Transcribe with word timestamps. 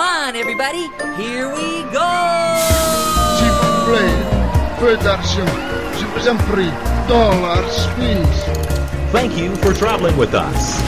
Come 0.00 0.08
on, 0.08 0.34
everybody. 0.34 0.88
Here 1.20 1.46
we 1.52 1.84
go. 1.92 2.10
S'il 3.36 3.52
vous 3.60 3.76
plaît, 3.86 4.16
peu 4.78 4.96
d'argent. 5.04 5.52
Je 5.98 6.06
vous 6.06 6.26
en 6.26 6.36
prie. 6.50 6.72
Dollars, 7.06 7.86
please. 7.96 8.44
Thank 9.12 9.36
you 9.36 9.54
for 9.56 9.74
traveling 9.74 10.16
with 10.16 10.32
us. 10.32 10.80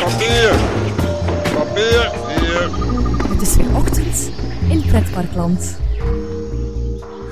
Papier! 0.00 0.50
Papier! 1.54 2.10
Hier! 2.28 2.70
Het 3.28 3.42
is 3.42 3.56
weer 3.56 3.76
ochtend 3.76 4.30
in 4.68 4.82
Pretparkland. 4.86 5.78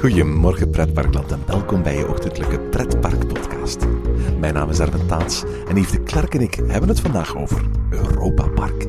Goedemorgen 0.00 0.70
Pretparkland 0.70 1.32
en 1.32 1.42
welkom 1.46 1.82
bij 1.82 1.96
je 1.96 2.08
ochtendelijke 2.08 2.58
Pretpark 2.58 3.26
podcast. 3.26 3.86
Mijn 4.38 4.54
naam 4.54 4.70
is 4.70 4.78
Erwin 4.78 5.06
Taats 5.06 5.44
en 5.68 5.76
Yves 5.76 5.90
de 5.90 6.02
Klerk 6.02 6.34
en 6.34 6.40
ik 6.40 6.54
hebben 6.54 6.88
het 6.88 7.00
vandaag 7.00 7.36
over 7.36 7.64
Europa 7.90 8.48
Park. 8.48 8.84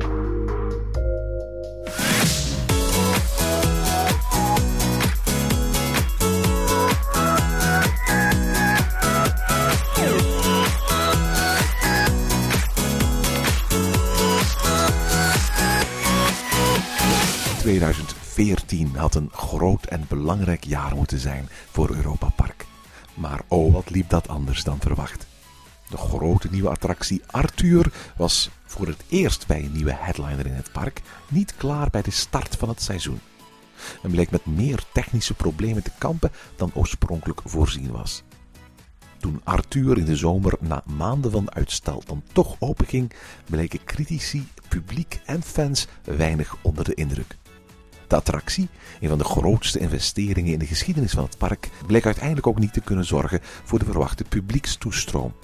...2014 17.64 18.96
had 18.96 19.14
een 19.14 19.30
groot 19.32 19.84
en 19.84 20.04
belangrijk 20.08 20.64
jaar 20.64 20.94
moeten 20.94 21.18
zijn 21.18 21.48
voor 21.70 21.90
Europa 21.90 22.28
Park. 22.36 22.66
Maar 23.14 23.40
oh, 23.48 23.72
wat 23.72 23.90
liep 23.90 24.08
dat 24.08 24.28
anders 24.28 24.64
dan 24.64 24.78
verwacht. 24.80 25.29
De 25.90 25.96
grote 25.96 26.48
nieuwe 26.50 26.68
attractie 26.68 27.22
Arthur 27.26 27.92
was 28.16 28.50
voor 28.64 28.86
het 28.86 29.02
eerst 29.08 29.46
bij 29.46 29.64
een 29.64 29.72
nieuwe 29.72 29.94
headliner 29.94 30.46
in 30.46 30.52
het 30.52 30.72
park 30.72 31.02
niet 31.28 31.54
klaar 31.56 31.90
bij 31.90 32.02
de 32.02 32.10
start 32.10 32.56
van 32.56 32.68
het 32.68 32.82
seizoen. 32.82 33.20
En 34.02 34.10
bleek 34.10 34.30
met 34.30 34.46
meer 34.46 34.82
technische 34.92 35.34
problemen 35.34 35.82
te 35.82 35.90
kampen 35.98 36.30
dan 36.56 36.70
oorspronkelijk 36.74 37.40
voorzien 37.44 37.90
was. 37.90 38.22
Toen 39.18 39.40
Arthur 39.44 39.98
in 39.98 40.04
de 40.04 40.16
zomer 40.16 40.54
na 40.60 40.82
maanden 40.96 41.30
van 41.30 41.54
uitstel 41.54 42.02
dan 42.06 42.22
toch 42.32 42.56
openging, 42.58 43.12
bleken 43.44 43.84
critici, 43.84 44.48
publiek 44.68 45.20
en 45.24 45.42
fans 45.42 45.86
weinig 46.04 46.56
onder 46.62 46.84
de 46.84 46.94
indruk. 46.94 47.36
De 48.06 48.16
attractie, 48.16 48.68
een 49.00 49.08
van 49.08 49.18
de 49.18 49.24
grootste 49.24 49.78
investeringen 49.78 50.52
in 50.52 50.58
de 50.58 50.66
geschiedenis 50.66 51.12
van 51.12 51.24
het 51.24 51.38
park, 51.38 51.68
bleek 51.86 52.04
uiteindelijk 52.06 52.46
ook 52.46 52.58
niet 52.58 52.72
te 52.72 52.80
kunnen 52.80 53.04
zorgen 53.04 53.40
voor 53.42 53.78
de 53.78 53.84
verwachte 53.84 54.24
publiekstoestroom. 54.24 55.34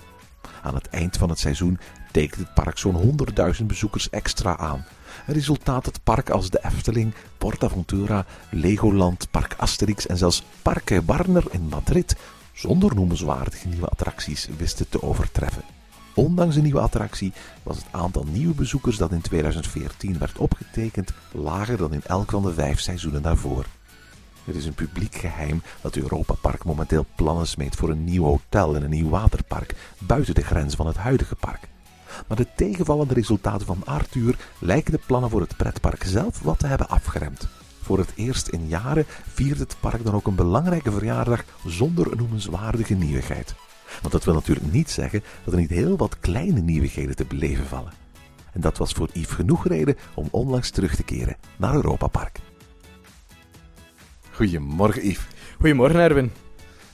Aan 0.63 0.75
het 0.75 0.89
eind 0.89 1.17
van 1.17 1.29
het 1.29 1.39
seizoen 1.39 1.79
tekent 2.13 2.41
het 2.41 2.55
park 2.55 2.79
zo'n 2.79 3.19
100.000 3.59 3.65
bezoekers 3.65 4.11
extra 4.11 4.57
aan. 4.57 4.85
Resultaat 5.27 5.85
dat 5.85 6.03
parken 6.03 6.35
als 6.35 6.51
de 6.51 6.65
Efteling, 6.65 7.15
PortAventura, 7.39 8.25
Legoland, 8.51 9.31
Park 9.31 9.55
Asterix 9.57 10.07
en 10.07 10.17
zelfs 10.17 10.43
Parque 10.63 11.05
Warner 11.05 11.45
in 11.51 11.69
Madrid 11.69 12.17
zonder 12.53 12.95
noemenswaardige 12.95 13.69
nieuwe 13.69 13.87
attracties 13.87 14.49
wisten 14.57 14.89
te 14.89 15.03
overtreffen. 15.03 15.63
Ondanks 16.15 16.55
de 16.55 16.63
nieuwe 16.63 16.81
attractie 16.81 17.33
was 17.63 17.77
het 17.77 17.87
aantal 17.91 18.25
nieuwe 18.31 18.55
bezoekers 18.55 18.97
dat 18.97 19.13
in 19.13 19.21
2014 19.21 20.19
werd 20.19 20.39
opgetekend 20.39 21.13
lager 21.33 21.77
dan 21.77 21.93
in 21.93 22.03
elk 22.07 22.31
van 22.31 22.43
de 22.43 22.55
vijf 22.55 22.81
seizoenen 22.81 23.23
daarvoor. 23.23 23.67
Het 24.47 24.57
is 24.57 24.65
een 24.67 24.75
publiek 24.75 25.15
geheim 25.15 25.63
dat 25.81 25.97
Europa 25.97 26.35
Park 26.35 26.65
momenteel 26.65 27.07
plannen 27.15 27.47
smeet 27.47 27.77
voor 27.77 27.91
een 27.91 28.05
nieuw 28.05 28.25
hotel 28.25 28.77
en 28.77 28.83
een 28.83 28.91
nieuw 28.91 29.09
waterpark 29.09 29.75
buiten 29.99 30.35
de 30.35 30.43
grens 30.43 30.75
van 30.75 30.87
het 30.87 30.97
huidige 30.97 31.35
park. 31.35 31.69
Maar 32.27 32.37
de 32.37 32.47
tegenvallende 32.57 33.15
resultaten 33.15 33.67
van 33.67 33.83
Arthur 33.85 34.37
lijken 34.59 34.93
de 34.93 35.01
plannen 35.07 35.31
voor 35.31 35.41
het 35.41 35.57
pretpark 35.57 36.05
zelf 36.05 36.41
wat 36.41 36.59
te 36.59 36.67
hebben 36.67 36.89
afgeremd. 36.89 37.49
Voor 37.83 37.99
het 37.99 38.13
eerst 38.15 38.49
in 38.49 38.69
jaren 38.69 39.07
viert 39.33 39.59
het 39.59 39.77
park 39.81 40.05
dan 40.05 40.15
ook 40.15 40.27
een 40.27 40.35
belangrijke 40.35 40.93
verjaardag 40.93 41.45
zonder 41.65 42.13
een 42.13 42.19
noemenswaardige 42.19 42.95
nieuwigheid. 42.95 43.55
Want 44.01 44.13
dat 44.13 44.25
wil 44.25 44.35
natuurlijk 44.35 44.73
niet 44.73 44.91
zeggen 44.91 45.23
dat 45.45 45.55
er 45.55 45.61
niet 45.61 45.71
heel 45.71 45.97
wat 45.97 46.19
kleine 46.19 46.61
nieuwigheden 46.61 47.17
te 47.17 47.25
beleven 47.25 47.67
vallen. 47.67 47.93
En 48.53 48.61
dat 48.61 48.79
was 48.79 48.93
voor 48.93 49.09
Yves 49.13 49.35
genoeg 49.35 49.67
reden 49.67 49.97
om 50.15 50.29
onlangs 50.31 50.71
terug 50.71 50.97
te 50.97 51.03
keren 51.03 51.37
naar 51.57 51.75
Europa 51.75 52.07
Park. 52.07 52.46
Goedemorgen 54.37 55.09
Yves. 55.09 55.27
Goedemorgen 55.59 56.01
Erwin. 56.01 56.33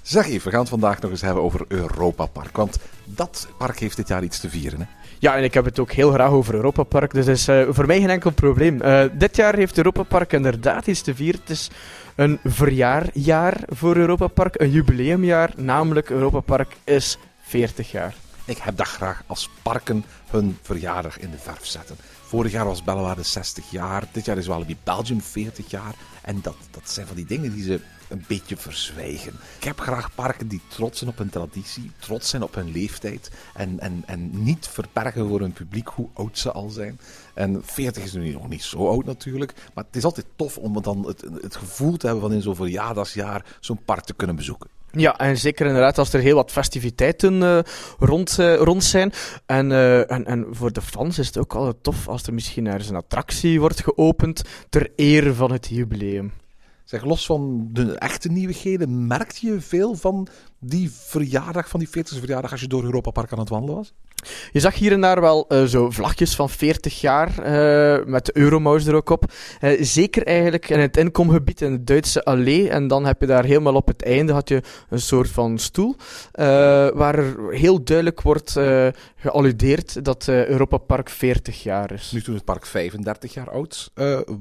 Zeg 0.02 0.26
Yves, 0.26 0.44
we 0.44 0.50
gaan 0.50 0.60
het 0.60 0.68
vandaag 0.68 1.00
nog 1.00 1.10
eens 1.10 1.20
hebben 1.20 1.42
over 1.42 1.64
Europa 1.68 2.26
Park. 2.26 2.56
Want 2.56 2.78
dat 3.04 3.48
park 3.58 3.78
heeft 3.78 3.96
dit 3.96 4.08
jaar 4.08 4.22
iets 4.22 4.40
te 4.40 4.50
vieren. 4.50 4.80
Hè? 4.80 4.86
Ja, 5.18 5.36
en 5.36 5.44
ik 5.44 5.54
heb 5.54 5.64
het 5.64 5.78
ook 5.78 5.92
heel 5.92 6.12
graag 6.12 6.30
over 6.30 6.54
Europa 6.54 6.82
Park, 6.82 7.12
dus 7.12 7.26
dat 7.26 7.36
is 7.36 7.48
uh, 7.48 7.66
voor 7.68 7.86
mij 7.86 8.00
geen 8.00 8.10
enkel 8.10 8.30
probleem. 8.30 8.82
Uh, 8.82 9.04
dit 9.12 9.36
jaar 9.36 9.54
heeft 9.54 9.76
Europa 9.76 10.02
Park 10.02 10.32
inderdaad 10.32 10.86
iets 10.86 11.02
te 11.02 11.14
vieren. 11.14 11.40
Het 11.40 11.50
is 11.50 11.70
een 12.14 12.38
verjaarjaar 12.44 13.60
voor 13.66 13.96
Europa 13.96 14.26
Park, 14.26 14.60
een 14.60 14.70
jubileumjaar, 14.70 15.50
namelijk 15.56 16.10
Europa 16.10 16.40
Park 16.40 16.76
is 16.84 17.18
40 17.42 17.90
jaar. 17.90 18.14
Ik 18.44 18.58
heb 18.58 18.76
dat 18.76 18.88
graag 18.88 19.22
als 19.26 19.50
parken 19.62 20.04
hun 20.30 20.58
verjaardag 20.62 21.18
in 21.18 21.30
de 21.30 21.38
verf 21.38 21.66
zetten. 21.66 21.96
Vorig 22.32 22.52
jaar 22.52 22.64
was 22.64 22.84
Bellewaarde 22.84 23.22
60 23.22 23.70
jaar, 23.70 24.04
dit 24.12 24.24
jaar 24.24 24.38
is 24.38 24.46
Walibi 24.46 24.76
Belgium 24.84 25.20
40 25.20 25.70
jaar. 25.70 25.94
En 26.22 26.40
dat, 26.42 26.56
dat 26.70 26.90
zijn 26.90 27.06
van 27.06 27.16
die 27.16 27.24
dingen 27.24 27.52
die 27.52 27.62
ze 27.62 27.80
een 28.08 28.24
beetje 28.28 28.56
verzwijgen. 28.56 29.32
Ik 29.56 29.64
heb 29.64 29.80
graag 29.80 30.14
parken 30.14 30.48
die 30.48 30.60
trots 30.68 30.98
zijn 30.98 31.10
op 31.10 31.18
hun 31.18 31.30
traditie, 31.30 31.90
trots 31.98 32.28
zijn 32.28 32.42
op 32.42 32.54
hun 32.54 32.70
leeftijd 32.70 33.30
en, 33.54 33.80
en, 33.80 34.02
en 34.06 34.42
niet 34.42 34.68
verbergen 34.68 35.28
voor 35.28 35.40
hun 35.40 35.52
publiek 35.52 35.88
hoe 35.88 36.08
oud 36.12 36.38
ze 36.38 36.52
al 36.52 36.68
zijn. 36.68 37.00
En 37.34 37.60
40 37.64 38.02
is 38.02 38.12
nu 38.12 38.32
nog 38.32 38.48
niet 38.48 38.62
zo 38.62 38.88
oud 38.88 39.04
natuurlijk, 39.04 39.54
maar 39.74 39.84
het 39.84 39.96
is 39.96 40.04
altijd 40.04 40.26
tof 40.36 40.58
om 40.58 40.82
dan 40.82 41.06
het, 41.06 41.24
het 41.40 41.56
gevoel 41.56 41.96
te 41.96 42.06
hebben 42.06 42.24
van 42.24 42.32
in 42.32 42.42
zo'n 42.42 42.56
verjaardagsjaar 42.56 43.44
zo'n 43.60 43.84
park 43.84 44.04
te 44.04 44.14
kunnen 44.14 44.36
bezoeken. 44.36 44.68
Ja, 44.92 45.18
en 45.18 45.38
zeker 45.38 45.66
inderdaad 45.66 45.98
als 45.98 46.12
er 46.12 46.20
heel 46.20 46.34
wat 46.34 46.50
festiviteiten 46.50 47.34
uh, 47.42 47.58
rond, 47.98 48.36
uh, 48.40 48.56
rond 48.56 48.84
zijn. 48.84 49.12
En, 49.46 49.70
uh, 49.70 50.10
en, 50.10 50.26
en 50.26 50.46
voor 50.50 50.72
de 50.72 50.82
fans 50.82 51.18
is 51.18 51.26
het 51.26 51.38
ook 51.38 51.54
altijd 51.54 51.82
tof 51.82 52.08
als 52.08 52.22
er 52.22 52.34
misschien 52.34 52.66
ergens 52.66 52.88
een 52.88 52.96
attractie 52.96 53.60
wordt 53.60 53.82
geopend 53.82 54.42
ter 54.68 54.90
ere 54.96 55.34
van 55.34 55.52
het 55.52 55.68
jubileum. 55.68 56.32
Zeg, 56.84 57.04
los 57.04 57.26
van 57.26 57.68
de 57.72 57.98
echte 57.98 58.28
nieuwigheden, 58.28 59.06
merkte 59.06 59.46
je 59.46 59.60
veel 59.60 59.94
van 59.94 60.28
die 60.64 60.90
verjaardag, 60.90 61.68
van 61.68 61.80
die 61.80 61.88
40 61.88 62.18
verjaardag, 62.18 62.50
als 62.50 62.60
je 62.60 62.66
door 62.66 62.84
Europa 62.84 63.10
Park 63.10 63.32
aan 63.32 63.38
het 63.38 63.48
wandelen 63.48 63.76
was? 63.76 63.92
Je 64.52 64.60
zag 64.60 64.74
hier 64.74 64.92
en 64.92 65.00
daar 65.00 65.20
wel 65.20 65.46
uh, 65.48 65.64
zo 65.64 65.90
vlagjes 65.90 66.34
van 66.34 66.50
40 66.50 67.00
jaar, 67.00 67.28
uh, 67.28 68.04
met 68.06 68.26
de 68.26 68.36
Euromouse 68.36 68.88
er 68.88 68.94
ook 68.94 69.10
op. 69.10 69.32
Uh, 69.60 69.82
zeker 69.82 70.26
eigenlijk 70.26 70.68
in 70.68 70.80
het 70.80 70.96
inkomgebied 70.96 71.60
in 71.60 71.72
het 71.72 71.86
Duitse 71.86 72.24
Allee. 72.24 72.68
En 72.68 72.88
dan 72.88 73.06
heb 73.06 73.20
je 73.20 73.26
daar 73.26 73.44
helemaal 73.44 73.74
op 73.74 73.86
het 73.86 74.02
einde 74.02 74.32
had 74.32 74.48
je 74.48 74.62
een 74.88 75.00
soort 75.00 75.28
van 75.28 75.58
stoel, 75.58 75.96
waar 76.94 77.24
heel 77.50 77.84
duidelijk 77.84 78.20
wordt 78.20 78.58
gealludeerd 79.16 80.04
dat 80.04 80.28
Europa 80.28 80.76
Park 80.76 81.10
40 81.10 81.62
jaar 81.62 81.92
is. 81.92 82.10
Nu 82.12 82.22
toen 82.22 82.34
het 82.34 82.44
park 82.44 82.66
35 82.66 83.34
jaar 83.34 83.50
oud 83.50 83.90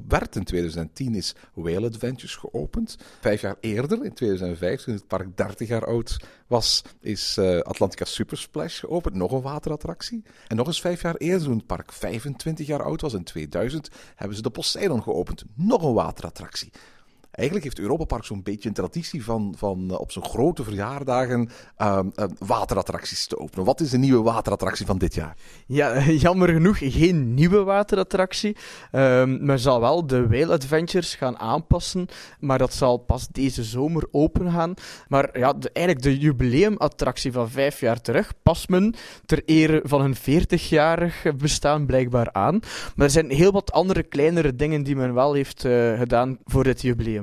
werd, 0.08 0.36
in 0.36 0.44
2010 0.44 1.14
is 1.14 1.34
Whale 1.54 1.86
Adventures 1.86 2.36
geopend. 2.36 2.96
Vijf 3.20 3.40
jaar 3.40 3.56
eerder, 3.60 4.04
in 4.04 4.14
2005, 4.14 4.82
toen 4.82 4.94
het 4.94 5.06
park 5.06 5.36
30 5.36 5.68
jaar 5.68 5.86
oud 5.86 6.11
was, 6.46 6.82
is 7.00 7.38
Atlantica 7.38 8.04
Super 8.04 8.36
Splash 8.36 8.80
geopend. 8.80 9.14
Nog 9.14 9.32
een 9.32 9.42
waterattractie. 9.42 10.22
En 10.48 10.56
nog 10.56 10.66
eens 10.66 10.80
vijf 10.80 11.02
jaar 11.02 11.16
eerder, 11.16 11.46
toen 11.46 11.56
het 11.56 11.66
park 11.66 11.92
25 11.92 12.66
jaar 12.66 12.82
oud 12.82 13.00
was, 13.00 13.12
in 13.12 13.24
2000, 13.24 13.88
hebben 14.16 14.36
ze 14.36 14.42
de 14.42 14.50
Poseidon 14.50 15.02
geopend. 15.02 15.44
Nog 15.54 15.82
een 15.82 15.94
waterattractie. 15.94 16.72
Eigenlijk 17.32 17.64
heeft 17.64 17.78
Europa 17.78 18.04
Park 18.04 18.24
zo'n 18.24 18.42
beetje 18.42 18.68
een 18.68 18.74
traditie 18.74 19.24
van, 19.24 19.54
van 19.56 19.88
uh, 19.90 20.00
op 20.00 20.12
zijn 20.12 20.24
grote 20.24 20.64
verjaardagen 20.64 21.50
uh, 21.78 21.98
uh, 22.16 22.24
waterattracties 22.38 23.26
te 23.26 23.38
openen. 23.38 23.64
Wat 23.64 23.80
is 23.80 23.90
de 23.90 23.98
nieuwe 23.98 24.22
waterattractie 24.22 24.86
van 24.86 24.98
dit 24.98 25.14
jaar? 25.14 25.36
Ja, 25.66 26.02
jammer 26.26 26.48
genoeg 26.48 26.78
geen 26.80 27.34
nieuwe 27.34 27.62
waterattractie. 27.62 28.56
Ehm, 28.90 29.44
men 29.44 29.58
zal 29.58 29.80
wel 29.80 30.06
de 30.06 30.28
Whale 30.28 30.52
Adventures 30.52 31.14
gaan 31.14 31.38
aanpassen, 31.38 32.06
maar 32.40 32.58
dat 32.58 32.74
zal 32.74 32.96
pas 32.96 33.28
deze 33.28 33.64
zomer 33.64 34.04
open 34.10 34.52
gaan. 34.52 34.74
Maar 35.08 35.38
ja, 35.38 35.54
eigenlijk 35.72 36.06
de 36.06 36.18
jubileumattractie 36.18 37.32
van 37.32 37.50
vijf 37.50 37.80
jaar 37.80 38.00
terug 38.00 38.32
past 38.42 38.68
men 38.68 38.94
ter 39.26 39.42
ere 39.44 39.80
van 39.84 40.00
een 40.00 40.16
40-jarig 40.16 41.36
bestaan 41.36 41.86
blijkbaar 41.86 42.32
aan. 42.32 42.60
Maar 42.96 43.06
er 43.06 43.12
zijn 43.12 43.30
heel 43.30 43.52
wat 43.52 43.72
andere 43.72 44.02
kleinere 44.02 44.56
dingen 44.56 44.82
die 44.82 44.96
men 44.96 45.14
wel 45.14 45.32
heeft 45.32 45.64
uh, 45.64 45.98
gedaan 45.98 46.38
voor 46.44 46.64
dit 46.64 46.82
jubileum. 46.82 47.21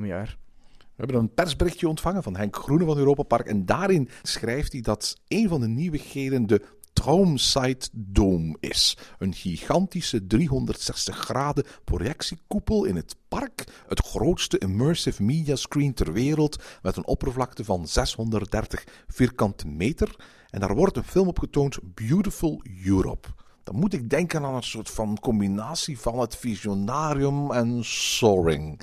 We 1.00 1.06
hebben 1.06 1.16
een 1.16 1.34
persberichtje 1.34 1.88
ontvangen 1.88 2.22
van 2.22 2.36
Henk 2.36 2.56
Groene 2.56 2.84
van 2.84 2.98
Europa 2.98 3.22
Park. 3.22 3.46
En 3.46 3.66
daarin 3.66 4.08
schrijft 4.22 4.72
hij 4.72 4.80
dat 4.80 5.20
een 5.28 5.48
van 5.48 5.60
de 5.60 5.68
nieuwigheden 5.68 6.46
de 6.46 6.62
Traumsite 6.92 7.88
Dome 7.92 8.56
is. 8.60 8.96
Een 9.18 9.34
gigantische 9.34 10.26
360 10.26 11.16
graden 11.16 11.64
projectiekoepel 11.84 12.84
in 12.84 12.96
het 12.96 13.16
park. 13.28 13.64
Het 13.86 14.00
grootste 14.00 14.58
immersive 14.58 15.22
media 15.22 15.56
screen 15.56 15.94
ter 15.94 16.12
wereld 16.12 16.62
met 16.82 16.96
een 16.96 17.06
oppervlakte 17.06 17.64
van 17.64 17.86
630 17.86 18.84
vierkante 19.06 19.68
meter. 19.68 20.16
En 20.50 20.60
daar 20.60 20.74
wordt 20.74 20.96
een 20.96 21.04
film 21.04 21.28
op 21.28 21.38
getoond, 21.38 21.78
Beautiful 21.94 22.62
Europe. 22.84 23.28
dan 23.64 23.76
moet 23.76 23.92
ik 23.92 24.10
denken 24.10 24.44
aan 24.44 24.54
een 24.54 24.62
soort 24.62 24.90
van 24.90 25.18
combinatie 25.20 25.98
van 25.98 26.18
het 26.18 26.36
Visionarium 26.36 27.52
en 27.52 27.84
Soaring. 27.84 28.80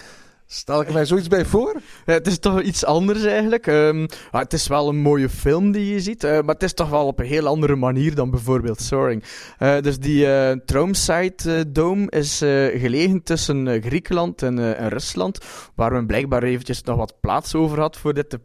Stel 0.50 0.82
ik 0.82 0.94
mij 0.94 1.06
zoiets 1.06 1.28
bij 1.28 1.46
voor? 1.46 1.74
Ja, 2.06 2.14
het 2.14 2.28
is 2.28 2.40
toch 2.40 2.62
iets 2.62 2.86
anders 2.86 3.24
eigenlijk. 3.24 3.68
Ehm, 3.68 4.00
maar 4.32 4.42
het 4.42 4.54
is 4.54 4.68
wel 4.68 4.90
een 4.90 4.98
mooie 4.98 5.30
film 5.30 5.72
die 5.72 5.94
je 5.94 6.00
ziet, 6.00 6.24
eh, 6.24 6.32
maar 6.32 6.54
het 6.54 6.64
is 6.64 6.74
toch 6.74 6.90
wel 6.90 7.06
op 7.06 7.20
een 7.20 7.26
heel 7.26 7.48
andere 7.48 7.76
manier 7.76 8.16
dan 8.16 8.30
bijvoorbeeld 8.30 8.82
Soaring. 8.82 9.24
Eh, 9.58 9.80
dus 9.82 10.00
die 10.00 10.26
uh, 10.26 11.64
Dome 11.68 12.10
is 12.10 12.38
gelegen 12.82 13.24
tussen 13.24 13.82
Griekenland 13.82 14.42
en, 14.42 14.78
en, 14.78 14.90
Rusland, 14.90 15.40
waar 15.76 15.92
men 15.92 16.08
blijkbaar 16.08 16.44
eventjes 16.44 16.84
nog 16.84 16.98
wat 16.98 17.20
plaats 17.20 17.56
over 17.56 17.80
had 17.80 17.98
voor 17.98 18.14
dit, 18.14 18.30
te, 18.30 18.40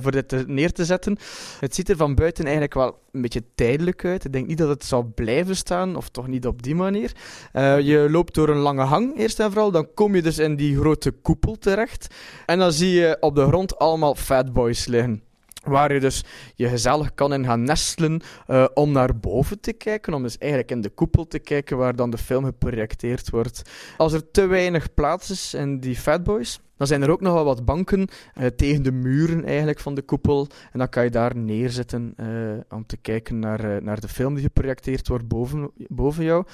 voor 0.00 0.12
dit 0.12 0.28
te, 0.28 0.44
neer 0.46 0.72
te 0.72 0.84
zetten. 0.84 1.16
Het 1.60 1.74
ziet 1.74 1.88
er 1.88 1.96
van 1.96 2.14
buiten 2.14 2.44
eigenlijk 2.44 2.74
wel 2.74 2.98
een 3.12 3.20
beetje 3.22 3.44
tijdelijk 3.54 4.04
uit. 4.04 4.24
Ik 4.24 4.32
denk 4.32 4.46
niet 4.46 4.58
dat 4.58 4.68
het 4.68 4.84
zal 4.84 5.12
blijven 5.14 5.56
staan, 5.56 5.96
of 5.96 6.08
toch 6.08 6.26
niet 6.26 6.46
op 6.46 6.62
die 6.62 6.74
manier. 6.74 7.12
je 7.82 8.06
loopt 8.10 8.34
door 8.34 8.48
een 8.48 8.56
lange 8.56 8.82
hang, 8.82 9.18
eerst 9.18 9.40
en 9.40 9.50
vooral, 9.52 9.70
dan 9.70 9.88
kom 9.94 10.14
je 10.14 10.22
dus 10.22 10.38
in 10.38 10.56
die 10.56 10.76
grote 10.76 11.10
koepel 11.10 11.47
terecht. 11.56 12.14
En 12.46 12.58
dan 12.58 12.72
zie 12.72 12.90
je 12.90 13.16
op 13.20 13.34
de 13.34 13.46
grond 13.46 13.78
allemaal 13.78 14.14
fatboys 14.14 14.86
liggen. 14.86 15.22
Waar 15.64 15.94
je 15.94 16.00
dus 16.00 16.24
je 16.54 16.68
gezellig 16.68 17.14
kan 17.14 17.32
in 17.32 17.44
gaan 17.44 17.62
nestelen 17.62 18.20
uh, 18.46 18.66
om 18.74 18.92
naar 18.92 19.18
boven 19.18 19.60
te 19.60 19.72
kijken. 19.72 20.14
Om 20.14 20.22
dus 20.22 20.38
eigenlijk 20.38 20.70
in 20.70 20.80
de 20.80 20.88
koepel 20.88 21.26
te 21.26 21.38
kijken 21.38 21.76
waar 21.76 21.96
dan 21.96 22.10
de 22.10 22.18
film 22.18 22.44
geprojecteerd 22.44 23.30
wordt. 23.30 23.62
Als 23.96 24.12
er 24.12 24.30
te 24.30 24.46
weinig 24.46 24.94
plaats 24.94 25.30
is 25.30 25.54
in 25.54 25.80
die 25.80 25.96
fatboys, 25.96 26.60
dan 26.76 26.86
zijn 26.86 27.02
er 27.02 27.10
ook 27.10 27.20
nog 27.20 27.34
wel 27.34 27.44
wat 27.44 27.64
banken 27.64 28.08
uh, 28.38 28.46
tegen 28.46 28.82
de 28.82 28.92
muren 28.92 29.44
eigenlijk 29.44 29.78
van 29.78 29.94
de 29.94 30.02
koepel. 30.02 30.46
En 30.72 30.78
dan 30.78 30.88
kan 30.88 31.04
je 31.04 31.10
daar 31.10 31.36
neerzitten 31.36 32.14
uh, 32.16 32.26
om 32.68 32.86
te 32.86 32.96
kijken 32.96 33.38
naar, 33.38 33.82
naar 33.82 34.00
de 34.00 34.08
film 34.08 34.34
die 34.34 34.42
geprojecteerd 34.42 35.08
wordt 35.08 35.28
boven, 35.28 35.70
boven 35.88 36.24
jou. 36.24 36.44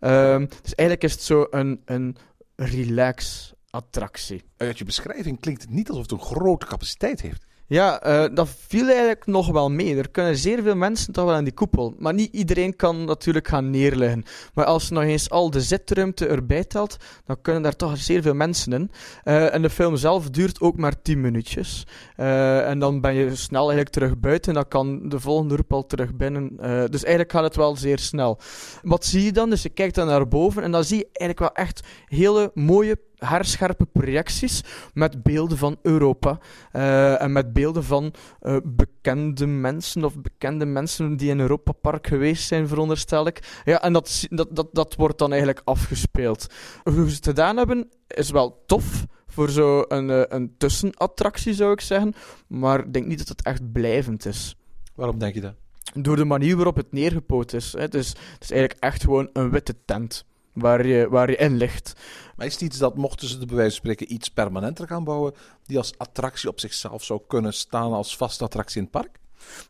Ehm, 0.00 0.46
dus 0.62 0.74
eigenlijk 0.74 1.02
is 1.02 1.12
het 1.12 1.22
zo 1.22 1.46
een, 1.50 1.80
een 1.84 2.16
relax 2.56 3.52
attractie. 3.74 4.42
Uit 4.56 4.78
je 4.78 4.84
beschrijving 4.84 5.40
klinkt 5.40 5.62
het 5.62 5.70
niet 5.70 5.88
alsof 5.88 6.02
het 6.02 6.12
een 6.12 6.20
grote 6.20 6.66
capaciteit 6.66 7.20
heeft. 7.20 7.46
Ja, 7.66 8.06
uh, 8.06 8.34
dat 8.34 8.48
viel 8.66 8.86
eigenlijk 8.86 9.26
nog 9.26 9.50
wel 9.50 9.70
mee. 9.70 9.96
Er 9.96 10.10
kunnen 10.10 10.36
zeer 10.36 10.62
veel 10.62 10.76
mensen 10.76 11.12
toch 11.12 11.24
wel 11.24 11.34
aan 11.34 11.44
die 11.44 11.52
koepel. 11.52 11.94
Maar 11.98 12.14
niet 12.14 12.32
iedereen 12.32 12.76
kan 12.76 13.04
natuurlijk 13.04 13.48
gaan 13.48 13.70
neerleggen. 13.70 14.24
Maar 14.54 14.64
als 14.64 14.88
je 14.88 14.94
nog 14.94 15.02
eens 15.02 15.30
al 15.30 15.50
de 15.50 15.60
zitruimte 15.60 16.26
erbij 16.26 16.64
telt, 16.64 16.96
dan 17.24 17.40
kunnen 17.40 17.62
daar 17.62 17.76
toch 17.76 17.98
zeer 17.98 18.22
veel 18.22 18.34
mensen 18.34 18.72
in. 18.72 18.90
Uh, 19.24 19.54
en 19.54 19.62
de 19.62 19.70
film 19.70 19.96
zelf 19.96 20.30
duurt 20.30 20.60
ook 20.60 20.76
maar 20.76 21.02
10 21.02 21.20
minuutjes. 21.20 21.86
Uh, 22.16 22.68
en 22.68 22.78
dan 22.78 23.00
ben 23.00 23.14
je 23.14 23.36
snel 23.36 23.60
eigenlijk 23.60 23.90
terug 23.90 24.18
buiten. 24.18 24.48
En 24.48 24.54
dan 24.54 24.68
kan 24.68 25.08
de 25.08 25.20
volgende 25.20 25.56
roep 25.56 25.72
al 25.72 25.86
terug 25.86 26.14
binnen. 26.14 26.56
dus 26.90 27.02
eigenlijk 27.02 27.32
gaat 27.32 27.44
het 27.44 27.56
wel 27.56 27.76
zeer 27.76 27.98
snel. 27.98 28.38
Wat 28.82 29.04
zie 29.04 29.24
je 29.24 29.32
dan? 29.32 29.50
Dus 29.50 29.62
je 29.62 29.68
kijkt 29.68 29.94
dan 29.94 30.06
naar 30.06 30.28
boven 30.28 30.62
en 30.62 30.70
dan 30.70 30.84
zie 30.84 30.96
je 30.96 31.08
eigenlijk 31.12 31.38
wel 31.38 31.64
echt 31.66 31.80
hele 32.06 32.50
mooie 32.54 32.98
haarscherpe 33.18 33.86
projecties 33.86 34.62
met 34.92 35.22
beelden 35.22 35.58
van 35.58 35.76
Europa 35.82 36.38
uh, 36.72 37.22
en 37.22 37.32
met 37.32 37.52
beelden 37.52 37.84
van 37.84 38.14
uh, 38.42 38.56
bekende 38.64 39.46
mensen 39.46 40.04
of 40.04 40.18
bekende 40.20 40.64
mensen 40.64 41.16
die 41.16 41.30
in 41.30 41.40
Europa 41.40 41.72
Park 41.72 42.06
geweest 42.06 42.46
zijn, 42.46 42.68
veronderstel 42.68 43.26
ik. 43.26 43.60
Ja, 43.64 43.82
en 43.82 43.92
dat, 43.92 44.26
dat, 44.30 44.56
dat, 44.56 44.68
dat 44.72 44.94
wordt 44.94 45.18
dan 45.18 45.30
eigenlijk 45.30 45.62
afgespeeld. 45.64 46.46
Hoe 46.82 47.08
ze 47.08 47.14
het 47.14 47.26
gedaan 47.26 47.56
hebben, 47.56 47.88
is 48.06 48.30
wel 48.30 48.62
tof 48.66 49.06
voor 49.26 49.48
zo'n 49.48 49.84
een, 49.88 50.10
eh, 50.10 50.22
een 50.28 50.54
tussenattractie, 50.58 51.54
zou 51.54 51.72
ik 51.72 51.80
zeggen. 51.80 52.14
Maar 52.46 52.78
ik 52.80 52.92
denk 52.92 53.06
niet 53.06 53.18
dat 53.18 53.28
het 53.28 53.42
echt 53.42 53.72
blijvend 53.72 54.26
is. 54.26 54.56
Waarom 54.94 55.18
denk 55.18 55.34
je 55.34 55.40
dat? 55.40 55.54
Door 55.94 56.16
de 56.16 56.24
manier 56.24 56.56
waarop 56.56 56.76
het 56.76 56.92
neergepoot 56.92 57.52
is. 57.52 57.72
Het 57.72 57.94
is, 57.94 58.08
het 58.08 58.42
is 58.42 58.50
eigenlijk 58.50 58.80
echt 58.80 59.02
gewoon 59.02 59.28
een 59.32 59.50
witte 59.50 59.74
tent 59.84 60.24
waar 60.54 60.86
je, 60.86 61.08
waar 61.08 61.30
je 61.30 61.36
in 61.36 61.56
ligt. 61.56 61.92
Maar 62.36 62.46
is 62.46 62.52
het 62.52 62.62
iets 62.62 62.78
dat, 62.78 62.96
mochten 62.96 63.28
ze 63.28 63.38
de 63.38 63.46
bij 63.46 63.56
wijze 63.56 63.70
van 63.70 63.80
spreken 63.80 64.14
iets 64.14 64.28
permanenter 64.28 64.86
gaan 64.86 65.04
bouwen, 65.04 65.34
die 65.66 65.78
als 65.78 65.98
attractie 65.98 66.48
op 66.48 66.60
zichzelf 66.60 67.04
zou 67.04 67.20
kunnen 67.26 67.54
staan 67.54 67.92
als 67.92 68.16
vaste 68.16 68.44
attractie 68.44 68.76
in 68.76 68.82
het 68.82 68.92
park? 68.92 69.18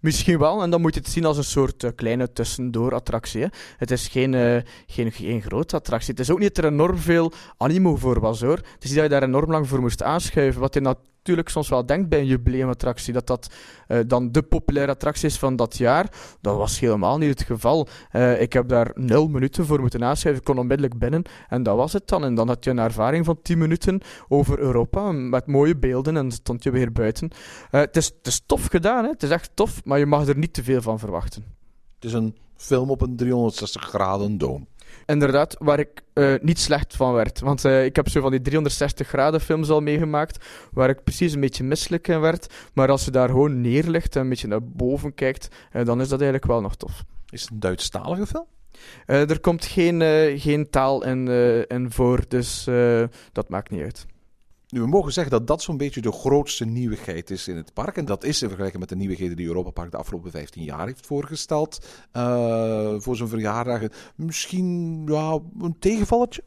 Misschien 0.00 0.38
wel, 0.38 0.62
en 0.62 0.70
dan 0.70 0.80
moet 0.80 0.94
je 0.94 1.00
het 1.00 1.08
zien 1.08 1.24
als 1.24 1.36
een 1.36 1.44
soort 1.44 1.82
uh, 1.82 1.90
kleine 1.94 2.32
tussendoor-attractie. 2.32 3.46
Het 3.76 3.90
is 3.90 4.08
geen, 4.08 4.32
uh, 4.32 4.56
geen, 4.86 5.12
geen 5.12 5.42
grote 5.42 5.76
attractie. 5.76 6.10
Het 6.10 6.20
is 6.20 6.30
ook 6.30 6.38
niet 6.38 6.54
dat 6.54 6.64
er 6.64 6.70
enorm 6.70 6.98
veel 6.98 7.32
animo 7.56 7.96
voor 7.96 8.20
was 8.20 8.40
hoor. 8.40 8.56
Het 8.56 8.84
is 8.84 8.90
niet 8.90 8.94
dat 8.94 9.04
je 9.04 9.10
daar 9.10 9.22
enorm 9.22 9.50
lang 9.50 9.68
voor 9.68 9.80
moest 9.80 10.02
aanschuiven. 10.02 10.60
Wat 10.60 10.74
je 10.74 10.80
natuurlijk 11.24 11.48
soms 11.48 11.68
wel 11.68 11.86
denkt 11.86 12.08
bij 12.08 12.18
een 12.18 12.26
jubileumattractie, 12.26 13.12
dat 13.12 13.26
dat 13.26 13.50
uh, 13.88 13.98
dan 14.06 14.32
de 14.32 14.42
populaire 14.42 14.92
attractie 14.92 15.28
is 15.28 15.38
van 15.38 15.56
dat 15.56 15.76
jaar. 15.76 16.12
Dat 16.40 16.56
was 16.56 16.80
helemaal 16.80 17.18
niet 17.18 17.28
het 17.28 17.42
geval. 17.42 17.88
Uh, 18.12 18.40
ik 18.40 18.52
heb 18.52 18.68
daar 18.68 18.90
nul 18.94 19.28
minuten 19.28 19.66
voor 19.66 19.80
moeten 19.80 20.04
aanschuiven. 20.04 20.42
Ik 20.42 20.48
kon 20.48 20.58
onmiddellijk 20.58 20.98
binnen 20.98 21.22
en 21.48 21.62
dat 21.62 21.76
was 21.76 21.92
het 21.92 22.08
dan. 22.08 22.24
En 22.24 22.34
dan 22.34 22.48
had 22.48 22.64
je 22.64 22.70
een 22.70 22.78
ervaring 22.78 23.24
van 23.24 23.42
10 23.42 23.58
minuten 23.58 24.00
over 24.28 24.58
Europa 24.58 25.12
met 25.12 25.46
mooie 25.46 25.76
beelden 25.76 26.16
en 26.16 26.30
stond 26.30 26.62
je 26.62 26.70
weer 26.70 26.92
buiten. 26.92 27.30
Uh, 27.32 27.80
het, 27.80 27.96
is, 27.96 28.06
het 28.06 28.26
is 28.26 28.42
tof 28.46 28.66
gedaan, 28.66 29.04
hè? 29.04 29.10
het 29.10 29.22
is 29.22 29.30
echt 29.30 29.50
tof, 29.54 29.84
maar 29.84 29.98
je 29.98 30.06
mag 30.06 30.26
er 30.26 30.38
niet 30.38 30.52
te 30.52 30.62
veel 30.62 30.82
van 30.82 30.98
verwachten. 30.98 31.44
Het 31.94 32.04
is 32.04 32.12
een 32.12 32.36
film 32.56 32.90
op 32.90 33.00
een 33.00 33.16
360 33.16 33.82
graden 33.82 34.38
doom 34.38 34.66
inderdaad, 35.06 35.56
waar 35.58 35.78
ik 35.78 36.02
uh, 36.14 36.34
niet 36.40 36.58
slecht 36.58 36.96
van 36.96 37.12
werd. 37.12 37.40
Want 37.40 37.64
uh, 37.64 37.84
ik 37.84 37.96
heb 37.96 38.08
zo 38.08 38.20
van 38.20 38.30
die 38.30 38.40
360 38.40 39.08
graden 39.08 39.40
films 39.40 39.70
al 39.70 39.80
meegemaakt, 39.80 40.44
waar 40.72 40.88
ik 40.88 41.04
precies 41.04 41.32
een 41.32 41.40
beetje 41.40 41.64
misselijk 41.64 42.08
in 42.08 42.20
werd. 42.20 42.54
Maar 42.74 42.90
als 42.90 43.04
je 43.04 43.10
daar 43.10 43.28
gewoon 43.28 43.60
neerligt 43.60 44.16
en 44.16 44.22
een 44.22 44.28
beetje 44.28 44.48
naar 44.48 44.62
boven 44.62 45.14
kijkt, 45.14 45.48
uh, 45.72 45.84
dan 45.84 46.00
is 46.00 46.08
dat 46.08 46.20
eigenlijk 46.20 46.50
wel 46.50 46.60
nog 46.60 46.76
tof. 46.76 47.04
Is 47.28 47.40
het 47.40 47.50
een 47.50 47.60
Duitsstalige 47.60 48.26
film? 48.26 48.46
er 49.06 49.40
komt 49.40 49.64
geen, 49.64 50.00
geen 50.38 50.70
taal 50.70 51.04
in, 51.04 51.28
in 51.68 51.90
voor, 51.90 52.24
dus 52.28 52.68
dat 53.32 53.48
maakt 53.48 53.70
niet 53.70 53.82
uit. 53.82 54.06
Nu, 54.74 54.80
we 54.80 54.86
mogen 54.86 55.12
zeggen 55.12 55.32
dat 55.32 55.46
dat 55.46 55.62
zo'n 55.62 55.76
beetje 55.76 56.00
de 56.00 56.12
grootste 56.12 56.64
nieuwigheid 56.64 57.30
is 57.30 57.48
in 57.48 57.56
het 57.56 57.72
park. 57.72 57.96
En 57.96 58.04
dat 58.04 58.24
is 58.24 58.42
in 58.42 58.48
vergelijking 58.48 58.80
met 58.80 58.88
de 58.88 58.96
nieuwigheden 58.96 59.36
die 59.36 59.46
Europa 59.46 59.70
Park 59.70 59.90
de 59.90 59.96
afgelopen 59.96 60.30
15 60.30 60.62
jaar 60.62 60.86
heeft 60.86 61.06
voorgesteld. 61.06 61.86
Uh, 62.12 62.94
voor 62.98 63.16
zijn 63.16 63.28
verjaardag. 63.28 63.82
Misschien 64.16 65.02
ja, 65.06 65.38
een 65.58 65.78
tegenvalletje? 65.78 66.42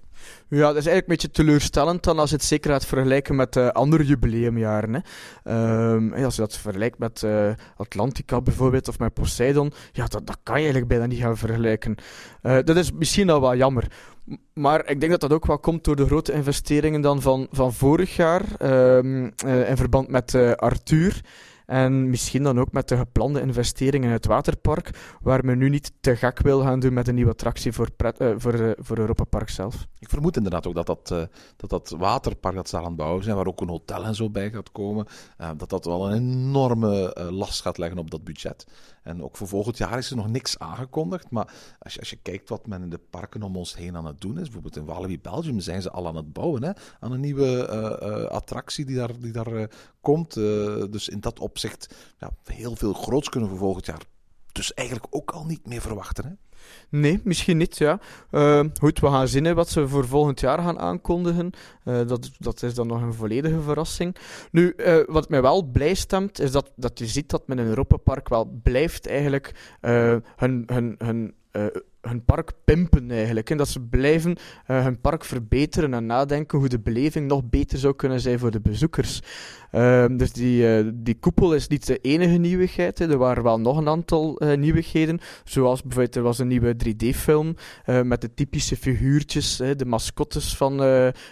Ja, 0.50 0.68
dat 0.68 0.76
is 0.76 0.86
eigenlijk 0.86 1.08
een 1.08 1.14
beetje 1.14 1.32
teleurstellend 1.32 2.04
dan 2.04 2.20
als 2.20 2.30
je 2.30 2.36
het 2.36 2.46
zeker 2.46 2.72
gaat 2.72 2.86
vergelijken 2.86 3.36
met 3.36 3.56
uh, 3.56 3.68
andere 3.68 4.06
jubileumjaren. 4.06 5.04
Hè. 5.44 5.94
Um, 5.94 6.14
als 6.14 6.36
je 6.36 6.42
dat 6.42 6.58
vergelijkt 6.58 6.98
met 6.98 7.22
uh, 7.26 7.50
Atlantica 7.78 8.42
bijvoorbeeld 8.42 8.88
of 8.88 9.00
met 9.00 9.14
Poseidon, 9.14 9.72
ja, 9.92 10.06
dat, 10.06 10.28
dat 10.28 10.38
kan 10.44 10.56
je 10.56 10.62
eigenlijk 10.62 10.88
bijna 10.88 11.06
niet 11.06 11.20
gaan 11.20 11.38
vergelijken. 11.38 11.96
Uh, 12.44 12.58
dat 12.64 12.76
is 12.76 12.92
misschien 12.92 13.30
al 13.30 13.42
wel 13.42 13.56
jammer. 13.56 13.88
Maar 14.54 14.90
ik 14.90 15.00
denk 15.00 15.12
dat 15.12 15.22
dat 15.22 15.34
ook 15.34 15.46
wel 15.46 15.60
komt 15.60 15.84
door 15.84 15.96
de 15.96 16.06
grote 16.06 16.34
investeringen 16.34 17.02
dan 17.02 17.22
van, 17.22 17.48
van 17.52 17.74
vorig 17.74 18.16
jaar 18.16 18.42
um, 18.98 19.34
in 19.46 19.78
verband 19.78 20.10
met 20.10 20.36
Arthur. 20.56 21.22
En 21.68 22.10
misschien 22.10 22.44
dan 22.44 22.60
ook 22.60 22.72
met 22.72 22.88
de 22.88 22.98
geplande 22.98 23.42
investeringen 23.42 24.08
in 24.08 24.14
het 24.14 24.26
waterpark, 24.26 25.18
waar 25.22 25.46
men 25.46 25.58
nu 25.58 25.70
niet 25.70 25.92
te 26.00 26.16
gek 26.16 26.40
wil 26.40 26.62
gaan 26.62 26.80
doen 26.80 26.94
met 26.94 27.08
een 27.08 27.16
nieuwe 27.16 27.32
attractie 27.32 27.72
voor, 27.72 27.90
uh, 27.98 28.32
voor, 28.38 28.54
uh, 28.54 28.72
voor 28.78 28.98
Europa 28.98 29.24
Park 29.24 29.50
zelf. 29.50 29.88
Ik 30.00 30.10
vermoed 30.10 30.38
inderdaad 30.38 30.68
ook 30.68 30.76
dat 30.76 30.86
dat, 30.86 31.12
uh, 31.14 31.24
dat, 31.56 31.70
dat 31.70 31.96
waterpark 31.98 32.56
dat 32.56 32.70
ze 32.70 32.78
aan 32.78 32.84
het 32.84 32.96
bouwen 32.96 33.24
zijn, 33.24 33.36
waar 33.36 33.48
ook 33.48 33.62
een 33.62 33.70
hotel 33.70 34.04
en 34.04 34.16
zo 34.16 34.30
bij 34.30 34.52
gaat 34.52 34.72
komen, 34.72 35.06
dat 35.58 35.70
dat 35.70 35.86
wel 35.86 36.12
een 36.12 36.18
enorme 36.18 37.16
last 37.32 37.62
gaat 37.62 37.78
leggen 37.78 37.98
op 37.98 38.12
dat 38.12 38.24
budget. 38.24 38.68
En 39.04 39.24
ook 39.24 39.38
voor 39.38 39.48
volgend 39.48 39.78
jaar 39.78 39.98
is 39.98 40.10
er 40.10 40.16
nog 40.16 40.28
niks 40.28 40.60
aangekondigd. 40.60 41.30
Maar 41.30 41.54
als 41.80 41.94
je, 41.94 42.00
als 42.00 42.10
je 42.10 42.20
kijkt 42.22 42.50
wat 42.50 42.68
men 42.68 42.82
in 42.82 42.90
de 42.90 43.00
parken 43.10 43.44
om 43.44 43.56
ons 43.56 43.76
heen 43.76 43.96
aan 43.98 44.06
het 44.06 44.22
doen 44.22 44.36
is, 44.36 44.44
bijvoorbeeld 44.44 44.76
in 44.76 44.86
Walibi 44.86 45.20
Belgium 45.20 45.60
zijn 45.60 45.82
ze 45.82 45.92
al 45.92 46.08
aan 46.08 46.16
het 46.16 46.34
bouwen 46.34 46.64
hè, 46.64 46.72
aan 47.00 47.12
een 47.12 47.20
nieuwe 47.20 47.68
attractie 48.30 48.86
die 48.86 48.96
daar, 48.96 49.20
die 49.20 49.32
daar 49.32 49.70
komt. 50.14 50.34
dus 50.92 51.10
in 51.10 51.20
dat 51.20 51.40
opzicht 51.40 51.96
ja, 52.20 52.30
heel 52.44 52.76
veel 52.76 52.94
groots 52.94 53.30
kunnen 53.30 53.50
we 53.50 53.56
volgend 53.56 53.86
jaar 53.86 54.02
dus 54.58 54.74
eigenlijk 54.74 55.08
ook 55.10 55.32
al 55.32 55.46
niet 55.46 55.68
meer 55.68 55.82
verwachten. 55.82 56.26
Hè? 56.26 56.32
Nee, 56.90 57.20
misschien 57.24 57.58
niet, 57.58 57.78
ja. 57.78 58.00
Uh, 58.32 58.64
goed, 58.80 59.00
we 59.00 59.08
gaan 59.08 59.28
zien 59.28 59.54
wat 59.54 59.70
ze 59.70 59.88
voor 59.88 60.08
volgend 60.08 60.40
jaar 60.40 60.60
gaan 60.60 60.80
aankondigen. 60.80 61.52
Uh, 61.86 62.08
dat, 62.08 62.30
dat 62.38 62.64
is 62.64 62.74
dan 62.74 62.88
nog 62.88 63.02
een 63.02 63.14
volledige 63.14 63.62
verrassing. 63.62 64.16
Nu, 64.52 64.76
wat 65.08 65.30
mij 65.30 65.42
wel 65.42 65.64
blij 65.64 65.94
stemt, 65.94 66.40
is 66.40 66.52
dat, 66.52 66.72
dat 66.76 67.00
je 67.00 67.08
ziet 67.08 67.30
dat 67.30 67.48
men 67.48 67.60
in 67.60 67.66
Europa 67.66 67.98
Park 67.98 68.30
wel 68.30 68.60
blijft 68.64 69.08
eigenlijk 69.08 69.78
hun, 70.36 70.64
hun, 70.66 70.96
hun 70.98 71.36
hun 72.08 72.26
park 72.26 72.52
pimpen 72.66 73.12
eigenlijk. 73.12 73.50
En 73.50 73.58
dat 73.58 73.68
ze 73.68 73.80
blijven 73.80 74.36
uh, 74.68 74.84
hun 74.84 75.02
park 75.02 75.26
verbeteren 75.26 75.94
en 75.94 76.06
nadenken 76.06 76.60
hoe 76.60 76.68
de 76.68 76.80
beleving 76.80 77.28
nog 77.28 77.50
beter 77.50 77.78
zou 77.78 77.96
kunnen 77.96 78.20
zijn 78.20 78.40
voor 78.40 78.52
de 78.52 78.62
bezoekers. 78.62 79.22
Uh, 79.72 80.06
dus 80.12 80.32
die, 80.32 80.84
uh, 80.84 80.92
die 80.94 81.20
koepel 81.20 81.54
is 81.54 81.68
niet 81.68 81.88
de 81.88 81.98
enige 81.98 82.38
nieuwigheid. 82.38 83.00
Hè. 83.00 83.12
Er 83.12 83.18
waren 83.18 83.44
wel 83.44 83.60
nog 83.60 83.78
een 83.78 83.88
aantal 83.88 84.44
uh, 84.44 84.58
nieuwigheden. 84.58 85.20
Zoals 85.44 85.82
bijvoorbeeld, 85.82 86.16
er 86.16 86.22
was 86.22 86.40
een 86.40 86.48
nieuwe 86.48 86.76
3D-film 86.86 87.56
met 88.04 88.22
de 88.22 88.34
typische 88.34 88.78
figuurtjes, 88.78 89.58
de 89.58 89.86
mascottes 89.86 90.56
van 90.56 90.82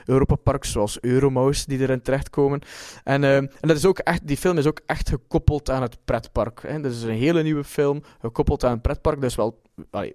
Europa 0.06 0.36
Park, 0.36 0.66
zoals 0.66 1.02
Euromouse, 1.02 1.64
die 1.68 1.80
erin 1.80 2.02
terechtkomen. 2.02 2.62
En, 3.04 3.24
en 3.24 3.50
dat 3.60 3.78
is 3.78 3.86
ook 3.86 4.00
echt, 4.00 4.28
die 4.28 4.38
film 4.38 4.58
is 4.58 4.68
ook 4.68 4.82
echt 4.86 5.10
gekoppeld 5.10 5.70
aan 5.70 5.82
het 5.82 5.98
pretpark. 6.06 6.62
Hè. 6.68 6.82
Dat 6.82 6.92
is 6.92 7.04
een 7.04 7.10
hele 7.10 7.44
nieuwe 7.44 7.64
film, 7.64 8.04
gekoppeld 8.20 8.64
aan 8.64 8.72
het 8.72 8.82
pretpark. 8.82 9.22
Dat 9.22 9.30
is 9.30 9.36
wel 9.36 9.62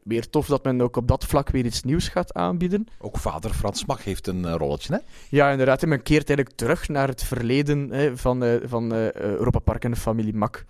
weer 0.02 0.31
tof 0.31 0.47
dat 0.50 0.64
men 0.64 0.80
ook 0.80 0.97
op 0.97 1.09
dat 1.09 1.25
vlak 1.25 1.50
weer 1.50 1.64
iets 1.64 1.83
nieuws 1.83 2.09
gaat 2.09 2.35
aanbieden. 2.35 2.87
Ook 2.99 3.19
vader 3.19 3.50
Frans 3.50 3.85
Mach 3.87 4.04
heeft 4.04 4.26
een 4.26 4.45
eh, 4.45 4.54
rolletje, 4.54 4.92
hè? 4.92 4.99
Ja, 5.28 5.50
inderdaad. 5.50 5.83
En 5.83 5.88
men 5.88 6.02
keert 6.02 6.28
eigenlijk 6.28 6.57
terug 6.57 6.88
naar 6.88 7.09
het 7.09 7.25
verleden 7.25 7.90
hè, 7.90 8.16
van, 8.16 8.45
eh, 8.45 8.54
van 8.64 8.95
eh, 8.95 9.12
Europa 9.12 9.59
Park 9.59 9.85
en 9.85 9.90
de 9.90 9.97
familie 9.97 10.35
Mak. 10.35 10.64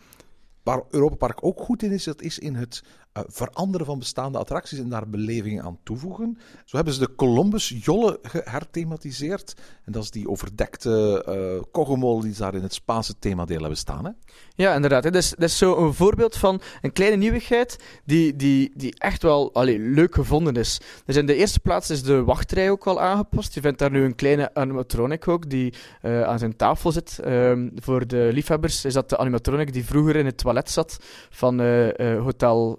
Waar 0.63 0.83
Europa 0.91 1.17
Park 1.17 1.45
ook 1.45 1.61
goed 1.61 1.83
in 1.83 1.93
is, 1.93 2.05
dat 2.05 2.23
is 2.23 2.39
in 2.39 2.55
het 2.55 2.83
eh, 3.13 3.23
veranderen 3.27 3.87
van 3.87 3.99
bestaande 3.99 4.39
attracties 4.39 4.79
en 4.79 4.89
daar 4.89 5.09
belevingen 5.09 5.65
aan 5.65 5.79
toevoegen. 5.83 6.39
Zo 6.65 6.77
hebben 6.77 6.95
ze 6.95 7.01
de 7.01 7.15
Columbus 7.15 7.75
Jolle 7.83 8.19
geherthematiseerd. 8.23 9.55
En 9.85 9.93
dat 9.93 10.03
is 10.03 10.11
die 10.11 10.29
overdekte 10.29 11.25
uh, 11.75 12.21
die 12.21 12.33
ze 12.33 12.41
daar 12.41 12.55
in 12.55 12.63
het 12.63 12.75
Spaanse 12.75 13.19
themadeel 13.19 13.59
hebben 13.59 13.77
staan. 13.77 14.05
Hè? 14.05 14.11
Ja, 14.55 14.75
inderdaad. 14.75 15.05
Hè. 15.05 15.11
Dat, 15.11 15.23
is, 15.23 15.35
is 15.35 15.59
zo 15.59 15.77
een 15.77 15.95
voorbeeld 15.95 16.37
van 16.37 16.61
een 16.83 16.93
kleine 16.93 17.17
nieuwigheid 17.17 17.79
die, 18.05 18.37
die, 18.37 18.73
die 18.75 18.95
echt 18.99 19.23
wel 19.23 19.55
allee, 19.55 19.79
leuk 19.79 20.15
gevonden 20.15 20.55
is. 20.55 20.81
Dus 21.05 21.17
in 21.17 21.27
de 21.27 21.35
eerste 21.35 21.61
plaats 21.61 21.91
is 21.91 22.03
de 22.03 22.25
wachtrij 22.25 22.71
ook 22.71 22.87
al 22.87 23.01
aangepast. 23.01 23.55
Je 23.55 23.61
vindt 23.61 23.79
daar 23.79 23.91
nu 23.91 24.05
een 24.05 24.15
kleine 24.15 24.55
animatronic 24.55 25.29
ook 25.29 25.51
die 25.51 25.75
uh, 26.03 26.23
aan 26.23 26.39
zijn 26.39 26.57
tafel 26.57 26.93
zit. 26.93 27.21
Um, 27.27 27.73
voor 27.75 28.07
de 28.07 28.31
liefhebbers 28.33 28.85
is 28.85 28.95
dat 28.95 29.09
de 29.09 29.19
animatronic 29.19 29.73
die 29.73 29.85
vroeger 29.85 30.17
in 30.17 30.27
het 30.27 30.39
toilet 30.39 30.71
zat 30.71 30.99
van 31.31 31.61
Hotel 32.01 32.79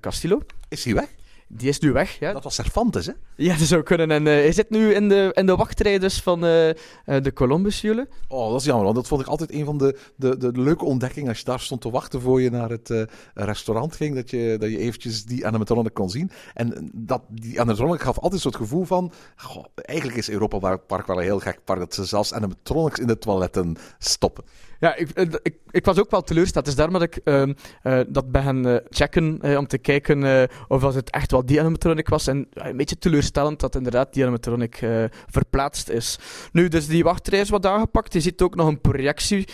Castillo. 0.00 0.40
Is 0.68 0.84
hij 0.84 0.94
weg? 0.94 1.08
Die 1.48 1.68
is 1.68 1.78
nu 1.78 1.92
weg, 1.92 2.18
ja. 2.18 2.32
Dat 2.32 2.44
was 2.44 2.54
Cervantes, 2.54 3.06
hè? 3.06 3.12
Ja, 3.36 3.56
dat 3.56 3.66
zou 3.66 3.82
kunnen. 3.82 4.10
En 4.10 4.26
uh, 4.26 4.32
hij 4.32 4.52
zit 4.52 4.70
nu 4.70 4.94
in 4.94 5.08
de, 5.08 5.30
in 5.32 5.46
de 5.46 5.56
wachtrij 5.56 5.98
dus 5.98 6.22
van 6.22 6.44
uh, 6.44 6.70
de 7.04 7.32
Columbus-Jule. 7.34 8.08
Oh, 8.28 8.50
dat 8.50 8.60
is 8.60 8.66
jammer, 8.66 8.84
want 8.84 8.96
dat 8.96 9.06
vond 9.06 9.20
ik 9.20 9.26
altijd 9.26 9.52
een 9.52 9.64
van 9.64 9.78
de, 9.78 9.98
de, 10.16 10.36
de 10.36 10.50
leuke 10.52 10.84
ontdekkingen. 10.84 11.28
Als 11.28 11.38
je 11.38 11.44
daar 11.44 11.60
stond 11.60 11.80
te 11.80 11.90
wachten 11.90 12.20
voor 12.20 12.42
je 12.42 12.50
naar 12.50 12.70
het 12.70 13.06
restaurant 13.34 13.96
ging, 13.96 14.14
dat 14.14 14.30
je, 14.30 14.56
dat 14.58 14.70
je 14.70 14.78
eventjes 14.78 15.24
die 15.24 15.46
animatronic 15.46 15.94
kon 15.94 16.10
zien. 16.10 16.30
En 16.54 16.90
dat, 16.94 17.22
die 17.28 17.60
animatronic 17.60 18.00
gaf 18.00 18.18
altijd 18.18 18.40
zo 18.40 18.48
het 18.48 18.56
gevoel 18.56 18.84
van, 18.84 19.12
goh, 19.36 19.64
eigenlijk 19.74 20.18
is 20.18 20.30
Europa 20.30 20.76
Park 20.76 21.06
wel 21.06 21.16
een 21.16 21.22
heel 21.22 21.40
gek 21.40 21.60
park, 21.64 21.78
dat 21.78 21.94
ze 21.94 22.04
zelfs 22.04 22.32
animatronics 22.32 22.98
in 22.98 23.06
de 23.06 23.18
toiletten 23.18 23.76
stoppen. 23.98 24.44
Ja, 24.80 24.96
ik, 24.96 25.10
ik, 25.42 25.56
ik, 25.70 25.84
was 25.84 25.98
ook 25.98 26.10
wel 26.10 26.22
teleurgesteld. 26.22 26.64
Dus 26.64 26.74
daarom 26.74 26.98
dat 26.98 27.02
ik 27.02 27.20
uh, 27.24 27.42
uh, 27.82 28.00
dat 28.08 28.30
bij 28.30 28.42
hen 28.42 28.66
uh, 28.66 28.76
checken 28.88 29.56
om 29.58 29.66
te 29.66 29.78
kijken 29.78 30.48
of 30.68 30.94
het 30.94 31.10
echt 31.10 31.30
wel 31.30 31.46
die 31.46 31.60
animatronic 31.60 32.08
was. 32.08 32.26
En 32.26 32.48
een 32.52 32.76
beetje 32.76 32.98
teleurstellend 32.98 33.60
dat 33.60 33.74
inderdaad 33.74 34.12
die 34.12 34.22
animatronic 34.22 34.86
verplaatst 35.26 35.88
is. 35.88 36.18
Nu, 36.52 36.68
dus 36.68 36.86
die 36.86 37.04
wachtrij 37.04 37.40
is 37.40 37.48
wat 37.48 37.66
aangepakt. 37.66 38.12
Je 38.12 38.20
ziet 38.20 38.42
ook 38.42 38.54
nog 38.54 38.66
een 38.66 38.80
projectie 38.80 39.48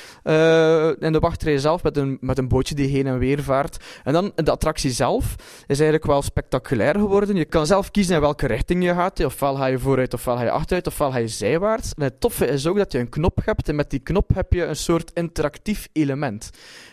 in 0.99 1.13
de 1.13 1.19
wachtrij 1.21 1.59
zelf 1.59 1.83
met 1.83 1.97
een, 1.97 2.19
met 2.21 2.39
een 2.39 2.49
bootje 2.49 2.75
die 2.75 2.89
heen 2.89 3.07
en 3.07 3.19
weer 3.19 3.43
vaart. 3.43 3.85
En 4.05 4.13
dan 4.13 4.33
de 4.35 4.51
attractie 4.51 4.91
zelf 4.91 5.35
is 5.67 5.81
eigenlijk 5.81 6.07
wel 6.07 6.23
spectaculair 6.23 6.95
geworden. 6.95 7.37
Je 7.37 7.45
kan 7.45 7.67
zelf 7.67 7.91
kiezen 7.91 8.15
in 8.15 8.21
welke 8.21 8.47
richting 8.47 8.85
je 8.85 8.95
gaat. 8.95 9.25
Ofwel 9.25 9.55
ga 9.55 9.67
je 9.67 9.79
vooruit, 9.79 10.15
ofwel 10.15 10.37
ga 10.37 10.43
je 10.43 10.51
achteruit, 10.51 10.87
ofwel 10.87 11.11
ga 11.11 11.19
je 11.19 11.29
zijwaarts. 11.29 11.93
En 11.95 12.03
het 12.03 12.21
toffe 12.21 12.47
is 12.47 12.67
ook 12.67 12.77
dat 12.77 12.93
je 12.93 12.99
een 12.99 13.09
knop 13.09 13.39
hebt. 13.45 13.69
En 13.69 13.75
met 13.75 13.91
die 13.91 14.01
knop 14.01 14.35
heb 14.35 14.53
je 14.53 14.65
een 14.65 14.77
soort 14.77 15.12
interactief 15.15 15.89
element. 15.93 16.51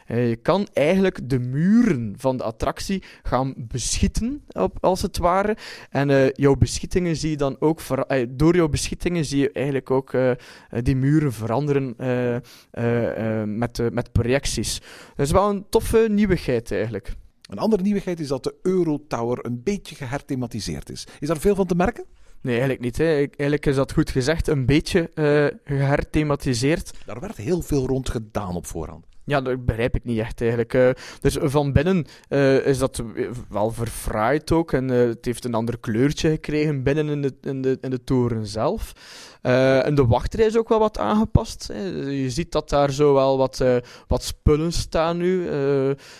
Uh, 0.07 0.29
je 0.29 0.35
kan 0.35 0.67
eigenlijk 0.73 1.29
de 1.29 1.39
muren 1.39 2.13
van 2.17 2.37
de 2.37 2.43
attractie 2.43 3.03
gaan 3.23 3.53
beschieten, 3.57 4.43
als 4.79 5.01
het 5.01 5.17
ware. 5.17 5.57
En 5.89 6.09
uh, 6.09 6.29
jouw 6.31 6.55
beschietingen 6.55 7.15
zie 7.15 7.29
je 7.29 7.37
dan 7.37 7.55
ook, 7.59 7.81
uh, 7.89 8.25
door 8.29 8.55
jouw 8.55 8.69
beschietingen 8.69 9.25
zie 9.25 9.39
je 9.39 9.51
eigenlijk 9.51 9.91
ook 9.91 10.17
die 10.83 10.95
muren 10.95 11.33
veranderen 11.33 11.95
met, 13.57 13.93
met 13.93 14.11
projecties. 14.11 14.81
Dat 15.15 15.25
is 15.25 15.31
wel 15.31 15.49
een 15.49 15.65
toffe 15.69 16.07
nieuwigheid 16.09 16.71
eigenlijk. 16.71 17.13
Een 17.49 17.57
andere 17.57 17.83
nieuwigheid 17.83 18.19
is 18.19 18.27
dat 18.27 18.43
de 18.43 18.55
Eurotower 18.61 19.45
een 19.45 19.63
beetje 19.63 19.95
geherthematiseerd 19.95 20.89
is. 20.89 21.07
Is 21.19 21.27
daar 21.27 21.39
veel 21.39 21.55
van 21.55 21.65
te 21.65 21.75
merken? 21.75 22.05
Nee, 22.41 22.53
eigenlijk 22.53 22.83
niet. 22.83 22.97
Hè. 22.97 23.05
Eigenlijk 23.05 23.65
is 23.65 23.75
dat 23.75 23.93
goed 23.93 24.09
gezegd, 24.09 24.47
een 24.47 24.65
beetje 24.65 25.09
uh, 25.15 25.77
geherthematiseerd. 25.77 26.93
Daar 27.05 27.19
werd 27.19 27.37
heel 27.37 27.61
veel 27.61 27.87
rond 27.87 28.09
gedaan 28.09 28.55
op 28.55 28.65
voorhand. 28.65 29.05
Ja, 29.29 29.41
dat 29.41 29.65
begrijp 29.65 29.95
ik 29.95 30.03
niet 30.03 30.19
echt 30.19 30.41
eigenlijk. 30.41 30.73
Uh, 30.73 30.89
dus 31.19 31.37
van 31.41 31.73
binnen 31.73 32.05
uh, 32.29 32.65
is 32.65 32.77
dat 32.77 33.03
wel 33.49 33.71
verfraaid 33.71 34.51
ook. 34.51 34.73
En 34.73 34.91
uh, 34.91 35.07
het 35.07 35.25
heeft 35.25 35.45
een 35.45 35.53
ander 35.53 35.79
kleurtje 35.79 36.29
gekregen 36.29 36.83
binnen 36.83 37.09
in 37.09 37.21
de, 37.21 37.33
in 37.41 37.61
de, 37.61 37.77
in 37.81 37.89
de 37.89 38.03
toren 38.03 38.47
zelf. 38.47 38.93
en 39.41 39.95
de 39.95 40.05
wachtrij 40.05 40.45
is 40.45 40.57
ook 40.57 40.69
wel 40.69 40.79
wat 40.79 40.97
aangepast. 40.97 41.67
Je 42.05 42.29
ziet 42.29 42.51
dat 42.51 42.69
daar 42.69 42.91
zo 42.91 43.13
wel 43.13 43.37
wat, 43.37 43.63
wat 44.07 44.23
spullen 44.23 44.71
staan 44.71 45.17
nu. 45.17 45.47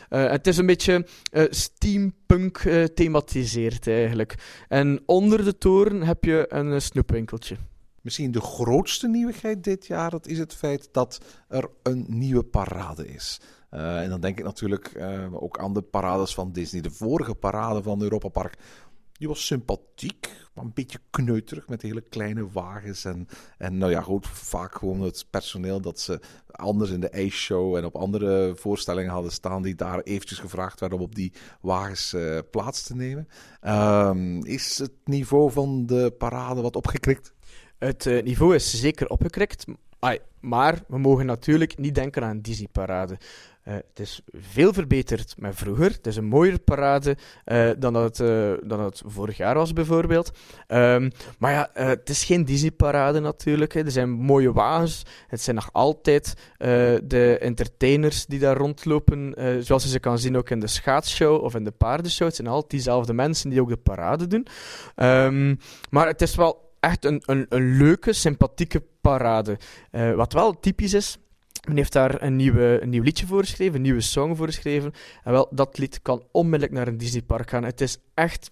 het 0.10 0.48
is 0.48 0.58
een 0.58 0.66
beetje 0.66 1.06
steampunk 1.50 2.58
thematiseerd 2.94 3.88
eigenlijk. 3.88 4.36
En 4.68 5.00
onder 5.06 5.44
de 5.44 5.58
toren 5.58 6.02
heb 6.04 6.24
je 6.24 6.46
een 6.50 6.82
snoepwinkeltje. 6.82 7.56
Misschien 8.02 8.32
de 8.32 8.42
grootste 8.42 9.08
nieuwigheid 9.08 9.64
dit 9.64 9.88
jaar, 9.88 10.10
dat 10.10 10.28
is 10.28 10.38
het 10.38 10.56
feit 10.56 10.90
dat 10.92 11.22
er 11.48 11.70
een 11.84 12.06
nieuwe 12.08 12.44
parade 12.44 13.08
is. 13.08 13.42
Uh, 13.72 14.02
en 14.02 14.10
dan 14.10 14.22
denk 14.22 14.40
ik 14.40 14.46
natuurlijk 14.46 14.94
uh, 14.96 15.44
ook 15.44 15.60
aan 15.60 15.74
de 15.74 15.82
parades 15.82 16.34
van 16.34 16.52
Disney. 16.52 16.82
De 16.82 16.92
vorige 16.92 17.36
parade 17.36 17.84
van 17.84 18.02
Europa 18.02 18.28
Park, 18.28 18.58
die 19.12 19.28
was 19.28 19.46
sympathiek, 19.46 20.48
maar 20.54 20.64
een 20.66 20.74
beetje 20.74 21.00
kneuterig 21.10 21.68
met 21.68 21.82
hele 21.82 22.02
kleine 22.02 22.50
wagens. 22.52 23.06
En, 23.06 23.28
en 23.58 23.78
nou 23.78 23.92
ja, 23.92 24.02
goed, 24.02 24.28
vaak 24.28 24.76
gewoon 24.76 25.02
het 25.02 25.26
personeel 25.30 25.82
dat 25.82 26.00
ze 26.00 26.20
anders 26.52 26.90
in 26.90 27.00
de 27.00 27.10
ijsshow 27.10 27.76
en 27.76 27.86
op 27.86 27.96
andere 27.96 28.56
voorstellingen 28.56 29.12
hadden 29.12 29.32
staan, 29.32 29.62
die 29.62 29.76
daar 29.76 30.02
eventjes 30.02 30.40
gevraagd 30.40 30.80
werden 30.80 30.98
om 30.98 31.04
op 31.04 31.16
die 31.16 31.34
wagens 31.62 32.14
uh, 32.14 32.40
plaats 32.52 32.84
te 32.84 32.96
nemen. 32.96 33.28
Um, 33.62 34.46
is 34.46 34.78
het 34.78 34.94
niveau 35.04 35.52
van 35.52 35.86
de 35.86 36.16
parade 36.18 36.62
wat 36.62 36.76
opgekrikt? 36.76 37.34
Het 37.80 38.06
uh, 38.06 38.24
niveau 38.24 38.56
is 38.56 38.80
zeker 38.80 39.08
opgekrikt. 39.08 39.66
Ai, 40.00 40.20
maar 40.40 40.80
we 40.88 40.98
mogen 40.98 41.26
natuurlijk 41.26 41.78
niet 41.78 41.96
denken 41.96 42.24
aan 42.24 42.30
een 42.30 42.42
Disney-parade. 42.42 43.18
Uh, 43.68 43.74
het 43.74 44.00
is 44.00 44.22
veel 44.34 44.74
verbeterd 44.74 45.36
met 45.38 45.56
vroeger. 45.56 45.92
Het 45.92 46.08
is 46.08 46.16
een 46.16 46.26
mooier 46.26 46.60
parade 46.60 47.18
uh, 47.46 47.70
dan, 47.78 47.94
dat 47.94 48.18
het, 48.18 48.70
dan 48.70 48.80
het 48.80 49.02
vorig 49.06 49.38
jaar 49.38 49.56
was, 49.56 49.74
bijvoorbeeld. 49.74 50.32
Um, 50.68 51.12
maar 51.38 51.52
ja, 51.52 51.70
het 51.74 52.10
is 52.10 52.24
geen 52.24 52.46
Disney-parade 52.46 53.20
natuurlijk. 53.20 53.74
Hè. 53.74 53.84
Er 53.84 53.92
zijn 53.92 54.10
mooie 54.10 54.52
wagens. 54.52 55.04
Het 55.28 55.42
zijn 55.42 55.56
nog 55.56 55.70
altijd 55.72 56.34
de 57.04 57.38
entertainers 57.40 58.26
die 58.26 58.40
daar 58.40 58.58
rondlopen. 58.58 59.34
zoals 59.64 59.84
je 59.84 59.90
ze 59.90 60.00
kan 60.00 60.20
zien 60.20 60.38
ook 60.38 60.50
in 60.50 60.60
de 60.60 60.68
schaatsshow 60.68 61.44
of 61.44 61.56
in 61.56 61.64
de 61.64 61.72
paardenshow. 61.72 62.28
Het 62.28 62.36
zijn 62.36 62.48
altijd 62.48 62.72
diezelfde 62.72 63.14
mensen 63.14 63.50
die 63.50 63.62
ook 63.62 63.70
de 63.70 63.78
parade 63.78 64.28
doen. 64.28 64.48
Um, 64.96 65.60
maar 65.90 66.08
het 66.08 66.22
is 66.22 66.36
wel 66.36 66.68
echt 66.80 67.06
een, 67.06 67.22
een, 67.26 67.46
een 67.50 67.78
leuke, 67.78 68.14
sympathieke 68.14 68.84
parade. 69.02 69.58
Uh, 69.92 70.14
wat 70.14 70.34
wel 70.34 70.60
typisch 70.60 70.94
is, 70.94 71.18
men 71.68 71.78
heeft 71.78 71.94
daar 71.94 72.22
een, 72.22 72.36
nieuwe, 72.36 72.80
een 72.82 72.90
nieuw 72.90 73.04
liedje 73.04 73.26
voor 73.26 73.42
geschreven, 73.42 73.76
een 73.76 73.82
nieuwe 73.82 74.02
song 74.02 74.36
voor 74.36 74.46
geschreven. 74.46 74.92
En 75.24 75.32
wel, 75.32 75.48
dat 75.52 75.78
lied 75.78 76.02
kan 76.02 76.24
onmiddellijk 76.32 76.74
naar 76.74 76.88
een 76.88 76.98
Disneypark 76.98 77.50
gaan. 77.50 77.64
Het 77.64 77.82
is 77.82 77.98
echt 78.14 78.52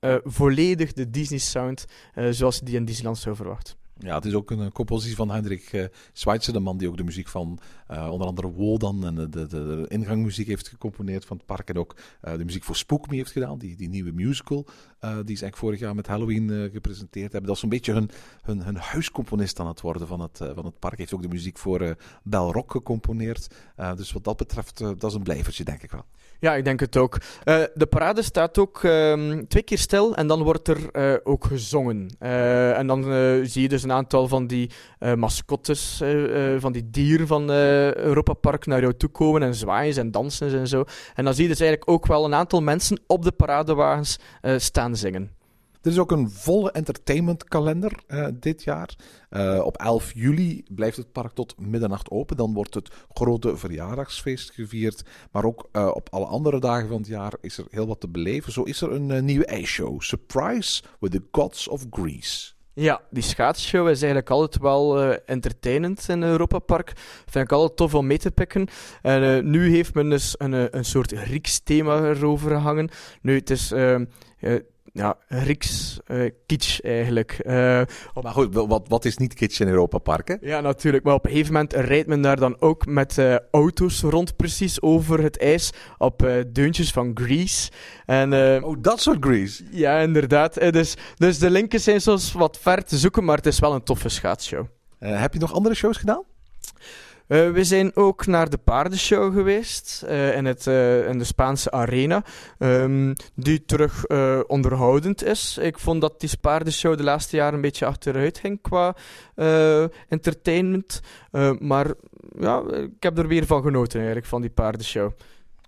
uh, 0.00 0.16
volledig 0.24 0.92
de 0.92 1.10
Disney-sound 1.10 1.84
uh, 2.14 2.28
zoals 2.30 2.58
je 2.58 2.64
die 2.64 2.76
in 2.76 2.84
Disneyland 2.84 3.18
zou 3.18 3.36
verwachten. 3.36 3.81
Ja, 4.04 4.14
het 4.14 4.24
is 4.24 4.34
ook 4.34 4.50
een 4.50 4.72
compositie 4.72 5.16
van 5.16 5.30
Hendrik 5.30 5.72
uh, 5.72 6.38
de 6.38 6.60
man 6.60 6.78
die 6.78 6.88
ook 6.88 6.96
de 6.96 7.04
muziek 7.04 7.28
van 7.28 7.58
uh, 7.90 8.08
onder 8.10 8.26
andere 8.26 8.50
Wodan 8.50 9.06
en 9.06 9.14
de, 9.14 9.28
de, 9.28 9.46
de, 9.46 9.84
ingangmuziek 9.88 10.46
heeft 10.46 10.68
gecomponeerd 10.68 11.24
van 11.24 11.36
het 11.36 11.46
park. 11.46 11.68
En 11.68 11.78
ook 11.78 11.96
uh, 12.24 12.36
de 12.36 12.44
muziek 12.44 12.64
voor 12.64 12.76
Spook 12.76 13.08
Me 13.08 13.16
heeft 13.16 13.30
gedaan, 13.30 13.58
die, 13.58 13.76
die 13.76 13.88
nieuwe 13.88 14.12
musical 14.12 14.64
die 15.02 15.10
ze 15.10 15.26
eigenlijk 15.26 15.56
vorig 15.56 15.80
jaar 15.80 15.94
met 15.94 16.06
Halloween 16.06 16.70
gepresenteerd 16.72 17.32
hebben. 17.32 17.48
Dat 17.48 17.56
is 17.56 17.62
een 17.62 17.68
beetje 17.68 17.92
hun, 17.92 18.10
hun, 18.42 18.62
hun 18.62 18.76
huiscomponist 18.76 19.60
aan 19.60 19.66
het 19.66 19.80
worden 19.80 20.06
van 20.06 20.20
het, 20.20 20.38
van 20.54 20.64
het 20.64 20.78
park. 20.78 20.98
Heeft 20.98 21.14
ook 21.14 21.22
de 21.22 21.28
muziek 21.28 21.58
voor 21.58 21.96
Bel 22.22 22.52
Rock 22.52 22.70
gecomponeerd. 22.70 23.54
dus 23.96 24.12
wat 24.12 24.24
dat 24.24 24.36
betreft, 24.36 24.78
dat 24.78 25.04
is 25.04 25.14
een 25.14 25.22
blijvertje, 25.22 25.64
denk 25.64 25.82
ik 25.82 25.90
wel. 25.90 26.04
Ja, 26.42 26.54
ik 26.54 26.64
denk 26.64 26.80
het 26.80 26.96
ook. 26.96 27.16
Uh, 27.44 27.62
de 27.74 27.86
parade 27.86 28.22
staat 28.22 28.58
ook 28.58 28.82
um, 28.82 29.48
twee 29.48 29.62
keer 29.62 29.78
stil 29.78 30.14
en 30.14 30.26
dan 30.26 30.42
wordt 30.42 30.68
er 30.68 30.78
uh, 30.92 31.14
ook 31.24 31.44
gezongen. 31.44 32.16
Uh, 32.20 32.78
en 32.78 32.86
dan 32.86 33.02
zie 33.46 33.62
je 33.62 33.68
dus 33.68 33.82
een 33.82 33.92
aantal 33.92 34.28
van 34.28 34.46
die 34.46 34.70
mascottes, 35.16 36.02
van 36.58 36.72
die 36.72 36.90
dieren 36.90 37.26
van 37.26 37.50
Europa 37.50 38.32
Park 38.32 38.66
naar 38.66 38.80
jou 38.80 38.96
toe 38.96 39.08
komen 39.08 39.42
en 39.42 39.54
zwaaien 39.54 39.96
en 39.96 40.10
dansen 40.10 40.58
en 40.58 40.66
zo. 40.66 40.84
En 41.14 41.24
dan 41.24 41.34
zie 41.34 41.42
je 41.42 41.48
dus 41.48 41.60
eigenlijk 41.60 41.90
ook 41.90 42.06
wel 42.06 42.24
een 42.24 42.34
aantal 42.34 42.62
mensen 42.62 43.00
op 43.06 43.22
de 43.22 43.32
paradewagens 43.32 44.18
staan 44.56 44.96
zingen. 44.96 45.41
Er 45.82 45.90
is 45.90 45.98
ook 45.98 46.10
een 46.10 46.30
volle 46.30 46.70
entertainmentkalender 46.70 47.92
uh, 48.08 48.26
dit 48.34 48.62
jaar. 48.62 48.94
Uh, 49.30 49.60
op 49.64 49.76
11 49.76 50.12
juli 50.14 50.64
blijft 50.68 50.96
het 50.96 51.12
park 51.12 51.32
tot 51.32 51.54
middernacht 51.58 52.10
open. 52.10 52.36
Dan 52.36 52.54
wordt 52.54 52.74
het 52.74 52.90
grote 53.12 53.56
verjaardagsfeest 53.56 54.50
gevierd. 54.50 55.02
Maar 55.32 55.44
ook 55.44 55.68
uh, 55.72 55.90
op 55.94 56.08
alle 56.10 56.24
andere 56.24 56.60
dagen 56.60 56.88
van 56.88 56.96
het 56.96 57.06
jaar 57.06 57.32
is 57.40 57.58
er 57.58 57.64
heel 57.70 57.86
wat 57.86 58.00
te 58.00 58.08
beleven. 58.08 58.52
Zo 58.52 58.62
is 58.62 58.80
er 58.80 58.92
een 58.92 59.24
nieuwe 59.24 59.44
ijsshow. 59.44 60.00
Surprise 60.00 60.82
with 61.00 61.10
the 61.10 61.22
Gods 61.32 61.68
of 61.68 61.86
Greece. 61.90 62.52
Ja, 62.74 63.00
die 63.10 63.22
schaatsshow 63.22 63.88
is 63.88 64.02
eigenlijk 64.02 64.30
altijd 64.30 64.62
wel 64.62 65.02
entertainend 65.14 66.08
in 66.08 66.22
Europa 66.22 66.58
Park. 66.58 66.92
Vind 67.26 67.44
ik 67.44 67.52
altijd 67.52 67.76
tof 67.76 67.94
om 67.94 68.06
mee 68.06 68.18
te 68.18 68.30
pikken. 68.30 68.68
En 69.02 69.50
nu 69.50 69.70
heeft 69.70 69.94
men 69.94 70.10
dus 70.10 70.34
een, 70.38 70.76
een 70.76 70.84
soort 70.84 71.12
Grieks 71.12 71.60
thema 71.60 72.08
erover 72.10 72.54
hangen. 72.54 72.90
Nu, 73.22 73.34
het 73.34 73.50
is 73.50 73.72
ja, 74.92 75.16
Riks 75.28 76.00
uh, 76.06 76.30
kitsch 76.46 76.80
eigenlijk. 76.80 77.40
Uh, 77.46 77.52
Maar 78.22 78.32
goed, 78.32 78.54
wat, 78.54 78.88
wat 78.88 79.04
is 79.04 79.16
niet 79.16 79.34
kitsch 79.34 79.60
in 79.60 79.68
Europa 79.68 79.98
Park, 79.98 80.38
Ja, 80.40 80.60
natuurlijk. 80.60 81.04
Maar 81.04 81.14
op 81.14 81.24
een 81.24 81.30
gegeven 81.30 81.52
moment 81.52 81.72
rijdt 81.72 82.08
men 82.08 82.22
daar 82.22 82.36
dan 82.36 82.60
ook 82.60 82.86
met 82.86 83.18
uh, 83.18 83.36
auto's 83.50 84.00
rond 84.00 84.36
precies 84.36 84.82
over 84.82 85.22
het 85.22 85.38
ijs 85.38 85.70
op 85.98 86.44
deuntjes 86.52 86.90
van 86.90 87.10
Grease. 87.14 87.70
En, 88.06 88.64
oh, 88.64 88.76
dat 88.80 89.00
soort 89.00 89.24
Grease? 89.24 89.64
Ja, 89.70 89.98
inderdaad. 89.98 90.54
Dus, 90.72 90.96
dus 91.16 91.38
de 91.38 91.50
linken 91.50 91.80
zijn 91.80 92.00
soms 92.00 92.32
wat 92.32 92.58
ver 92.58 92.84
te 92.84 92.98
zoeken, 92.98 93.24
maar 93.24 93.36
het 93.36 93.46
is 93.46 93.58
wel 93.58 93.74
een 93.74 93.82
toffe 93.82 94.08
schaatsshow. 94.08 94.66
heb 94.98 95.32
je 95.32 95.38
nog 95.38 95.52
andere 95.52 95.74
shows 95.74 95.96
gedaan? 95.96 96.22
Uh, 97.28 97.50
we 97.50 97.64
zijn 97.64 97.96
ook 97.96 98.26
naar 98.26 98.50
de 98.50 98.58
paardenshow 98.58 99.34
geweest 99.34 100.02
uh, 100.04 100.36
in, 100.36 100.44
het, 100.44 100.66
uh, 100.66 101.08
in 101.08 101.18
de 101.18 101.24
Spaanse 101.24 101.70
arena, 101.70 102.24
um, 102.58 103.12
die 103.34 103.64
terug 103.64 104.06
onderhoudend 104.46 105.24
is. 105.24 105.58
Ik 105.58 105.78
vond 105.78 106.00
dat 106.00 106.20
die 106.20 106.30
paardenshow 106.40 106.96
de 106.96 107.02
laatste 107.02 107.36
jaren 107.36 107.54
een 107.54 107.60
beetje 107.60 107.86
achteruit 107.86 108.38
ging 108.38 108.58
qua 108.62 108.96
entertainment. 110.08 111.00
maar 111.58 111.94
ja, 112.38 112.62
ik 112.70 113.02
heb 113.02 113.18
er 113.18 113.26
weer 113.26 113.46
van 113.46 113.62
genoten 113.62 113.96
eigenlijk, 113.96 114.26
van 114.26 114.40
die 114.40 114.50
paardenshow. 114.50 115.12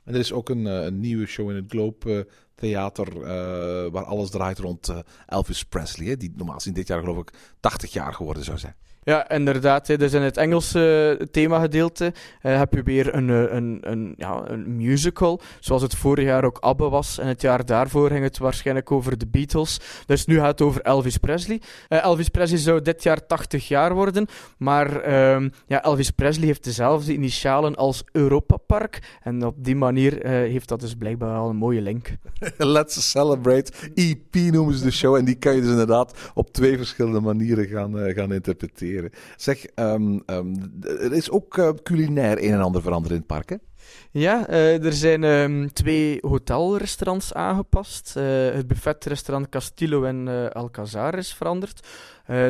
En 0.04 0.14
er 0.14 0.20
is 0.20 0.32
ook 0.32 0.48
een, 0.48 0.64
een 0.64 1.00
nieuwe 1.00 1.26
show 1.26 1.50
in 1.50 1.56
het 1.56 1.64
Globe 1.68 2.28
Theater 2.54 3.20
waar 3.90 4.04
alles 4.04 4.30
draait 4.30 4.58
rond 4.58 4.92
Elvis 5.26 5.64
Presley, 5.64 6.16
die 6.16 6.32
normaal 6.36 6.54
gezien 6.54 6.74
dit 6.74 6.86
jaar 6.86 7.00
geloof 7.00 7.18
ik 7.18 7.32
80 7.60 7.92
jaar 7.92 8.14
geworden 8.14 8.44
zou 8.44 8.58
zijn. 8.58 8.74
Ja, 9.04 9.30
inderdaad. 9.30 9.86
Dus 9.86 10.12
in 10.12 10.22
het 10.22 10.36
Engelse 10.36 11.28
themagedeelte 11.30 12.04
uh, 12.04 12.58
heb 12.58 12.72
je 12.72 12.82
weer 12.82 13.14
een, 13.14 13.28
een, 13.28 13.78
een, 13.80 14.14
ja, 14.16 14.42
een 14.46 14.76
musical, 14.76 15.40
zoals 15.60 15.82
het 15.82 15.94
vorig 15.94 16.24
jaar 16.24 16.44
ook 16.44 16.58
ABBA 16.58 16.88
was. 16.88 17.18
En 17.18 17.26
het 17.26 17.40
jaar 17.40 17.66
daarvoor 17.66 18.10
ging 18.10 18.22
het 18.22 18.38
waarschijnlijk 18.38 18.90
over 18.90 19.18
de 19.18 19.26
Beatles. 19.26 19.80
Dus 20.06 20.26
nu 20.26 20.38
gaat 20.38 20.50
het 20.58 20.60
over 20.60 20.80
Elvis 20.80 21.16
Presley. 21.16 21.60
Elvis 21.88 22.28
Presley 22.28 22.58
zou 22.58 22.82
dit 22.82 23.02
jaar 23.02 23.26
80 23.26 23.68
jaar 23.68 23.94
worden, 23.94 24.26
maar 24.58 25.08
uh, 25.08 25.48
ja, 25.66 25.82
Elvis 25.82 26.10
Presley 26.10 26.46
heeft 26.46 26.64
dezelfde 26.64 27.12
initialen 27.12 27.74
als 27.74 28.04
Europa 28.12 28.56
Park. 28.56 29.18
En 29.22 29.46
op 29.46 29.64
die 29.64 29.76
manier 29.76 30.26
heeft 30.26 30.68
dat 30.68 30.80
dus 30.80 30.94
blijkbaar 30.94 31.36
al 31.36 31.48
een 31.48 31.56
mooie 31.56 31.80
link. 31.80 32.08
Let's 32.58 33.10
Celebrate 33.10 33.72
EP 33.94 34.34
noemen 34.34 34.74
ze 34.74 34.84
de 34.84 34.90
show. 34.90 35.14
En 35.14 35.24
die 35.24 35.34
kan 35.34 35.54
je 35.54 35.60
dus 35.60 35.70
inderdaad 35.70 36.30
op 36.34 36.52
twee 36.52 36.76
verschillende 36.76 37.20
manieren 37.20 37.66
gaan, 37.66 38.12
gaan 38.14 38.32
interpreteren. 38.32 38.93
Zeg, 39.36 39.66
um, 39.74 40.22
um, 40.26 40.72
er 40.80 41.12
is 41.12 41.30
ook 41.30 41.56
uh, 41.56 41.70
culinair 41.82 42.44
een 42.44 42.52
en 42.52 42.60
ander 42.60 42.82
veranderd 42.82 43.12
in 43.12 43.18
het 43.18 43.26
park, 43.26 43.48
hè? 43.48 43.56
Ja, 44.10 44.50
uh, 44.50 44.84
er 44.84 44.92
zijn 44.92 45.22
um, 45.22 45.72
twee 45.72 46.18
hotelrestaurants 46.20 47.34
aangepast. 47.34 48.14
Uh, 48.16 48.24
het 48.52 48.66
buffetrestaurant 48.66 49.48
Castillo 49.48 50.04
en 50.04 50.26
uh, 50.26 50.46
Alcazar 50.46 51.18
is 51.18 51.34
veranderd. 51.34 51.86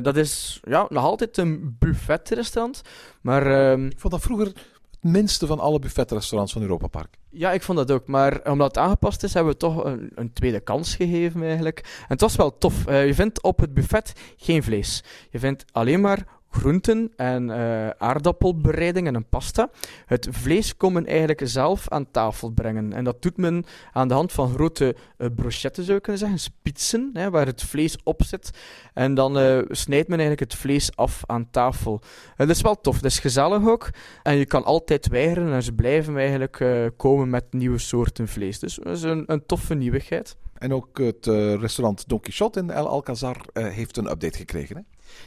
dat 0.02 0.16
is 0.16 0.60
ja, 0.64 0.86
nog 0.88 1.04
altijd 1.04 1.36
een 1.36 1.76
buffetrestaurant, 1.78 2.82
maar... 3.20 3.72
Ik 3.74 4.00
vond 4.00 4.12
dat 4.12 4.22
vroeger 4.22 4.46
het 4.46 4.56
minste 5.00 5.46
van 5.46 5.60
alle 5.60 5.78
buffetrestaurants 5.78 6.52
van 6.52 6.62
Europa 6.62 6.86
Park. 6.86 7.18
Ja, 7.30 7.52
ik 7.52 7.62
vond 7.62 7.78
dat 7.78 7.90
ook. 7.90 8.06
Maar 8.06 8.40
omdat 8.50 8.66
het 8.66 8.78
aangepast 8.78 9.22
is, 9.22 9.34
hebben 9.34 9.52
we 9.52 9.58
toch 9.58 9.84
een, 9.84 10.10
een 10.14 10.32
tweede 10.32 10.60
kans 10.60 10.96
gegeven 10.96 11.42
eigenlijk. 11.42 11.78
En 11.78 12.06
het 12.08 12.20
was 12.20 12.36
wel 12.36 12.58
tof. 12.58 12.84
Je 12.84 13.14
vindt 13.14 13.42
op 13.42 13.58
het 13.58 13.74
buffet 13.74 14.12
geen 14.36 14.62
vlees. 14.62 15.04
Je 15.30 15.38
vindt 15.38 15.64
alleen 15.72 16.00
maar 16.00 16.26
groenten 16.54 17.12
en 17.16 17.48
uh, 17.48 17.88
aardappelbereiding 17.88 19.06
en 19.06 19.14
een 19.14 19.28
pasta. 19.28 19.70
Het 20.06 20.28
vlees 20.30 20.76
komen 20.76 21.06
eigenlijk 21.06 21.40
zelf 21.44 21.88
aan 21.88 22.10
tafel 22.10 22.50
brengen. 22.50 22.92
En 22.92 23.04
dat 23.04 23.22
doet 23.22 23.36
men 23.36 23.64
aan 23.92 24.08
de 24.08 24.14
hand 24.14 24.32
van 24.32 24.54
grote 24.54 24.96
uh, 25.18 25.28
brochetten, 25.34 25.84
zou 25.84 25.96
je 25.96 26.02
kunnen 26.02 26.20
zeggen, 26.20 26.38
spitsen, 26.38 27.10
hè, 27.12 27.30
waar 27.30 27.46
het 27.46 27.62
vlees 27.62 27.96
op 28.04 28.22
zit. 28.22 28.50
En 28.94 29.14
dan 29.14 29.38
uh, 29.38 29.58
snijdt 29.68 30.08
men 30.08 30.18
eigenlijk 30.18 30.50
het 30.50 30.60
vlees 30.60 30.96
af 30.96 31.22
aan 31.26 31.50
tafel. 31.50 32.00
dat 32.36 32.48
is 32.48 32.60
wel 32.60 32.80
tof, 32.80 32.94
dat 32.94 33.10
is 33.10 33.18
gezellig 33.18 33.66
ook. 33.66 33.90
En 34.22 34.36
je 34.36 34.46
kan 34.46 34.64
altijd 34.64 35.08
weigeren 35.08 35.52
en 35.52 35.62
ze 35.62 35.72
blijven 35.72 36.16
eigenlijk 36.16 36.62
komen 36.96 37.30
met 37.30 37.44
nieuwe 37.50 37.78
soorten 37.78 38.28
vlees. 38.28 38.58
Dus 38.58 38.74
dat 38.82 38.96
is 38.96 39.02
een, 39.02 39.24
een 39.26 39.46
toffe 39.46 39.74
nieuwigheid. 39.74 40.36
En 40.54 40.74
ook 40.74 40.98
het 40.98 41.26
restaurant 41.60 42.08
Don 42.08 42.20
Quixote 42.20 42.58
in 42.58 42.70
El 42.70 42.88
Alcazar 42.88 43.36
heeft 43.52 43.96
een 43.96 44.10
update 44.10 44.38
gekregen? 44.38 44.86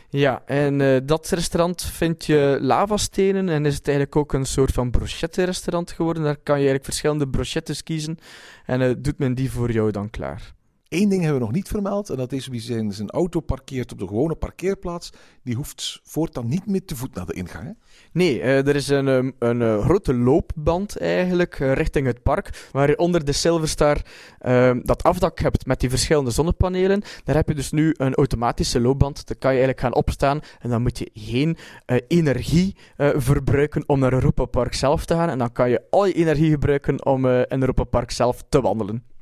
Ja, 0.10 0.42
en 0.46 0.80
uh, 0.80 0.98
dat 1.04 1.30
restaurant 1.30 1.84
vind 1.84 2.26
je 2.26 2.58
lavastenen 2.62 3.50
en 3.50 3.66
is 3.66 3.76
het 3.76 3.88
eigenlijk 3.88 4.18
ook 4.18 4.34
een 4.34 4.46
soort 4.46 4.72
van 4.72 4.92
brochette-restaurant 4.92 5.92
geworden. 5.92 6.24
Daar 6.24 6.36
kan 6.36 6.56
je 6.56 6.68
eigenlijk 6.68 6.86
verschillende 6.86 7.28
brochettes 7.28 7.84
kiezen 7.84 8.18
en 8.66 8.82
uh, 8.82 8.94
doet 8.98 9.18
men 9.18 9.34
die 9.34 9.52
voor 9.52 9.72
jou 9.72 9.92
dan 9.92 10.10
klaar. 10.10 10.56
Eén 10.90 11.10
ding 11.10 11.22
hebben 11.22 11.40
we 11.40 11.46
nog 11.46 11.56
niet 11.56 11.68
vermeld, 11.68 12.10
en 12.10 12.18
dat 12.18 12.32
is 12.32 12.48
wie 12.48 12.60
zijn, 12.60 12.92
zijn 12.92 13.10
auto 13.10 13.40
parkeert 13.40 13.92
op 13.92 14.00
de 14.00 14.08
gewone 14.08 14.36
parkeerplaats, 14.36 15.10
die 15.44 15.56
hoeft 15.56 16.00
voortaan 16.04 16.48
niet 16.48 16.66
meer 16.66 16.86
te 16.86 16.96
voet 16.96 17.16
naar 17.16 17.26
de 17.26 17.34
ingang. 17.34 17.64
Hè? 17.64 17.72
Nee, 18.12 18.40
uh, 18.40 18.68
er 18.68 18.76
is 18.76 18.88
een, 18.88 19.08
um, 19.08 19.34
een, 19.40 19.60
een, 19.60 19.82
grote 19.82 20.14
loopband 20.14 20.98
eigenlijk 20.98 21.60
uh, 21.60 21.74
richting 21.74 22.08
het 22.08 22.24
park, 22.24 22.70
waar 22.72 22.90
je 22.90 22.98
onder 22.98 23.26
de 23.26 23.32
Silverstar 23.32 24.02
uh, 24.42 24.76
dat 24.84 25.04
afdak 25.04 25.40
hebt 25.40 25.66
met 25.66 25.80
die 25.80 25.90
verschillende 25.90 26.32
zonnepanelen. 26.32 27.02
Daar 27.24 27.36
heb 27.36 27.48
je 27.48 27.56
dus 27.56 27.72
nu 27.72 27.94
een 27.98 28.16
automatische 28.16 28.82
loopband. 28.82 29.28
Dan 29.28 29.38
kan 29.38 29.52
je 29.52 29.58
eigenlijk 29.58 29.80
gaan 29.80 30.02
opstaan 30.02 30.40
en 30.60 30.70
dan 30.70 30.82
moet 30.82 30.98
je 30.98 31.10
geen 31.14 31.58
uh, 31.86 31.98
energie 32.08 32.76
verbruiken 32.98 33.84
om 33.88 34.00
naar 34.00 34.14
Europa 34.14 34.46
Park 34.46 34.74
zelf 34.74 35.06
te 35.06 35.14
gaan. 35.14 35.30
En 35.30 35.38
dan 35.38 35.52
kan 35.52 35.70
je 35.70 35.82
al 35.90 36.06
je 36.06 36.14
energie 36.14 36.50
gebruiken 36.50 37.06
om 37.06 37.26
in 37.26 37.60
Europa 37.60 37.84
Park 37.84 38.12
zelf 38.12 38.44
te 38.50 38.62
wandelen. 38.62 39.17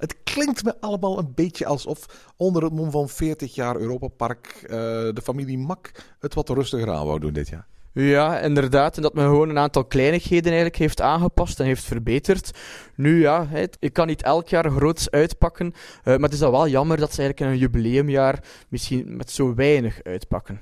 Het 0.00 0.16
klinkt 0.24 0.64
me 0.64 0.74
allemaal 0.80 1.18
een 1.18 1.32
beetje 1.34 1.66
alsof 1.66 2.30
onder 2.36 2.62
het 2.62 2.72
mom 2.72 2.90
van 2.90 3.08
40 3.08 3.54
jaar 3.54 3.76
Europa 3.76 4.08
Park 4.08 4.60
uh, 4.62 4.68
de 4.70 5.20
familie 5.22 5.58
Mak 5.58 5.92
het 6.18 6.34
wat 6.34 6.48
rustiger 6.48 6.90
aan 6.90 7.06
wou 7.06 7.20
doen 7.20 7.32
dit 7.32 7.48
jaar. 7.48 7.66
Ja, 7.92 8.40
inderdaad. 8.40 8.96
En 8.96 9.02
dat 9.02 9.14
men 9.14 9.24
gewoon 9.24 9.48
een 9.48 9.58
aantal 9.58 9.84
kleinigheden 9.84 10.46
eigenlijk 10.46 10.76
heeft 10.76 11.00
aangepast 11.00 11.60
en 11.60 11.66
heeft 11.66 11.84
verbeterd. 11.84 12.50
Nu 12.94 13.20
ja, 13.20 13.48
je 13.80 13.90
kan 13.90 14.06
niet 14.06 14.22
elk 14.22 14.48
jaar 14.48 14.70
groots 14.70 15.10
uitpakken. 15.10 15.66
Uh, 15.66 16.04
maar 16.04 16.18
het 16.18 16.32
is 16.32 16.38
dan 16.38 16.50
wel 16.50 16.68
jammer 16.68 16.96
dat 16.96 17.12
ze 17.14 17.20
eigenlijk 17.22 17.50
in 17.50 17.56
een 17.56 17.62
jubileumjaar 17.62 18.44
misschien 18.68 19.16
met 19.16 19.30
zo 19.30 19.54
weinig 19.54 20.02
uitpakken. 20.02 20.60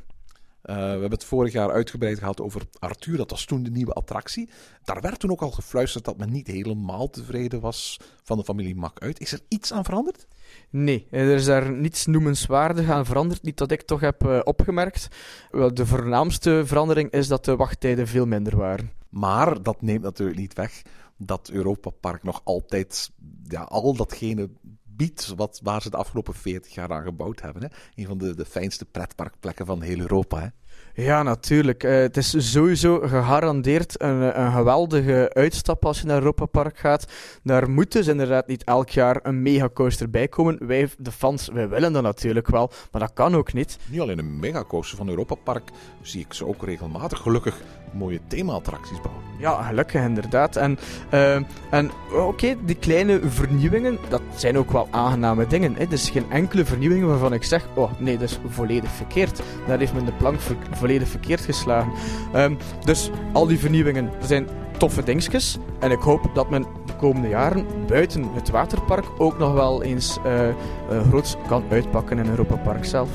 Uh, 0.69 0.75
we 0.75 0.83
hebben 0.83 1.11
het 1.11 1.25
vorig 1.25 1.53
jaar 1.53 1.71
uitgebreid 1.71 2.19
gehad 2.19 2.41
over 2.41 2.63
Arthur. 2.79 3.17
Dat 3.17 3.31
was 3.31 3.45
toen 3.45 3.63
de 3.63 3.71
nieuwe 3.71 3.93
attractie. 3.93 4.49
Daar 4.85 5.01
werd 5.01 5.19
toen 5.19 5.31
ook 5.31 5.41
al 5.41 5.51
gefluisterd 5.51 6.05
dat 6.05 6.17
men 6.19 6.33
niet 6.33 6.47
helemaal 6.47 7.11
tevreden 7.11 7.61
was 7.61 8.01
van 8.23 8.39
de 8.39 8.45
familie 8.45 8.77
Mak 8.77 9.01
uit. 9.01 9.21
Is 9.21 9.33
er 9.33 9.41
iets 9.49 9.73
aan 9.73 9.85
veranderd? 9.85 10.27
Nee, 10.71 11.07
er 11.11 11.35
is 11.35 11.45
daar 11.45 11.71
niets 11.71 12.07
noemenswaardig 12.07 12.91
aan 12.91 13.07
veranderd. 13.07 13.43
Niet 13.43 13.57
dat 13.57 13.71
ik 13.71 13.83
toch 13.83 14.01
heb 14.01 14.25
uh, 14.25 14.41
opgemerkt. 14.45 15.09
Wel, 15.51 15.75
de 15.75 15.87
voornaamste 15.87 16.63
verandering 16.65 17.11
is 17.11 17.29
dat 17.29 17.45
de 17.45 17.57
wachttijden 17.57 18.07
veel 18.07 18.27
minder 18.27 18.57
waren. 18.57 18.93
Maar 19.09 19.63
dat 19.63 19.83
neemt 19.83 20.03
natuurlijk 20.03 20.39
niet 20.39 20.55
weg 20.55 20.83
dat 21.17 21.51
Europa 21.53 21.91
Park 21.91 22.23
nog 22.23 22.41
altijd 22.45 23.11
ja, 23.43 23.63
al 23.63 23.95
datgene 23.95 24.51
biedt 24.99 25.33
wat, 25.37 25.61
waar 25.63 25.83
ze 25.83 25.91
de 25.91 25.97
afgelopen 25.97 26.35
40 26.35 26.75
jaar 26.75 26.93
aan 26.93 27.03
gebouwd 27.03 27.41
hebben. 27.41 27.63
Hè? 27.63 27.69
Een 27.95 28.07
van 28.07 28.19
de, 28.19 28.35
de 28.35 28.45
fijnste 28.45 28.85
pretparkplekken 28.85 29.67
van 29.67 29.83
heel 29.83 29.99
Europa. 29.99 30.41
Hè? 30.41 30.49
Ja, 30.95 31.23
natuurlijk. 31.23 31.85
Uh, 31.85 31.97
het 31.97 32.17
is 32.17 32.53
sowieso 32.53 33.01
gegarandeerd 33.01 34.03
een, 34.03 34.41
een 34.41 34.53
geweldige 34.53 35.31
uitstap 35.35 35.85
als 35.85 36.01
je 36.01 36.07
naar 36.07 36.19
Europa 36.19 36.45
Park 36.45 36.79
gaat. 36.79 37.07
Daar 37.43 37.71
moet 37.71 37.93
dus 37.93 38.07
inderdaad 38.07 38.47
niet 38.47 38.65
elk 38.65 38.89
jaar 38.89 39.21
een 39.23 39.43
megacoaster 39.43 40.11
bij 40.11 40.29
komen. 40.29 40.67
Wij, 40.67 40.89
de 40.99 41.13
fans, 41.13 41.49
wij 41.49 41.69
willen 41.69 41.93
dat 41.93 42.03
natuurlijk 42.03 42.49
wel, 42.49 42.71
maar 42.93 43.01
dat 43.01 43.13
kan 43.15 43.35
ook 43.37 43.53
niet. 43.53 43.79
Niet 43.87 44.01
alleen 44.01 44.19
een 44.19 44.39
megacoaster 44.39 44.97
van 44.97 45.09
Europa 45.09 45.35
Park, 45.35 45.71
zie 46.03 46.21
ik 46.21 46.33
ze 46.33 46.47
ook 46.47 46.65
regelmatig 46.65 47.19
gelukkig 47.19 47.61
mooie 47.93 48.21
thema-attracties 48.27 49.01
bouwen. 49.01 49.23
Ja, 49.39 49.63
gelukkig 49.63 50.03
inderdaad. 50.03 50.57
En, 50.57 50.79
uh, 51.13 51.35
en 51.71 51.91
oké, 52.11 52.23
okay, 52.23 52.57
die 52.65 52.77
kleine 52.77 53.21
vernieuwingen, 53.25 53.99
dat 54.09 54.23
zijn 54.37 54.59
ook 54.59 54.71
wel 54.71 54.89
aangename 54.91 55.47
dingen. 55.47 55.75
Hè. 55.75 55.85
Er 55.85 55.93
is 55.93 56.11
geen 56.11 56.31
enkele 56.31 56.65
vernieuwing 56.65 57.07
waarvan 57.07 57.33
ik 57.33 57.45
zeg, 57.45 57.67
oh 57.75 57.91
nee, 57.99 58.19
dat 58.19 58.29
is 58.29 58.39
volledig 58.49 58.91
verkeerd. 58.91 59.43
Daar 59.67 59.79
heeft 59.79 59.95
men 59.95 60.05
de 60.05 60.13
plank 60.13 60.41
volledig 60.71 61.09
verkeerd 61.09 61.41
geslagen. 61.41 61.93
Um, 62.35 62.59
dus 62.85 63.11
al 63.33 63.47
die 63.47 63.59
vernieuwingen 63.59 64.11
zijn 64.21 64.49
toffe 64.79 65.03
dingetjes. 65.03 65.59
En 65.81 65.91
ik 65.91 66.01
hoop 66.01 66.31
dat 66.35 66.51
men 66.51 66.67
de 66.87 66.97
komende 66.97 67.29
jaren 67.29 67.67
buiten 67.87 68.25
het 68.35 68.51
waterpark 68.51 69.05
ook 69.19 69.39
nog 69.39 69.53
wel 69.53 69.83
eens 69.83 70.19
uh, 70.27 70.49
groots 71.09 71.37
kan 71.49 71.65
uitpakken 71.71 72.19
in 72.19 72.29
Europa 72.29 72.57
Park 72.57 72.85
zelf. 72.85 73.09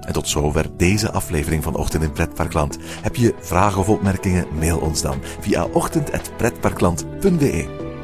En 0.00 0.12
tot 0.12 0.28
zover 0.28 0.66
deze 0.76 1.12
aflevering 1.12 1.62
van 1.62 1.76
Ochtend 1.76 2.02
in 2.02 2.12
Pretparkland. 2.12 2.78
Heb 3.02 3.16
je 3.16 3.34
vragen 3.40 3.80
of 3.80 3.88
opmerkingen? 3.88 4.46
Mail 4.58 4.78
ons 4.78 5.02
dan 5.02 5.18
via 5.40 5.66
ochtend.pretparkland.be. 5.72 7.87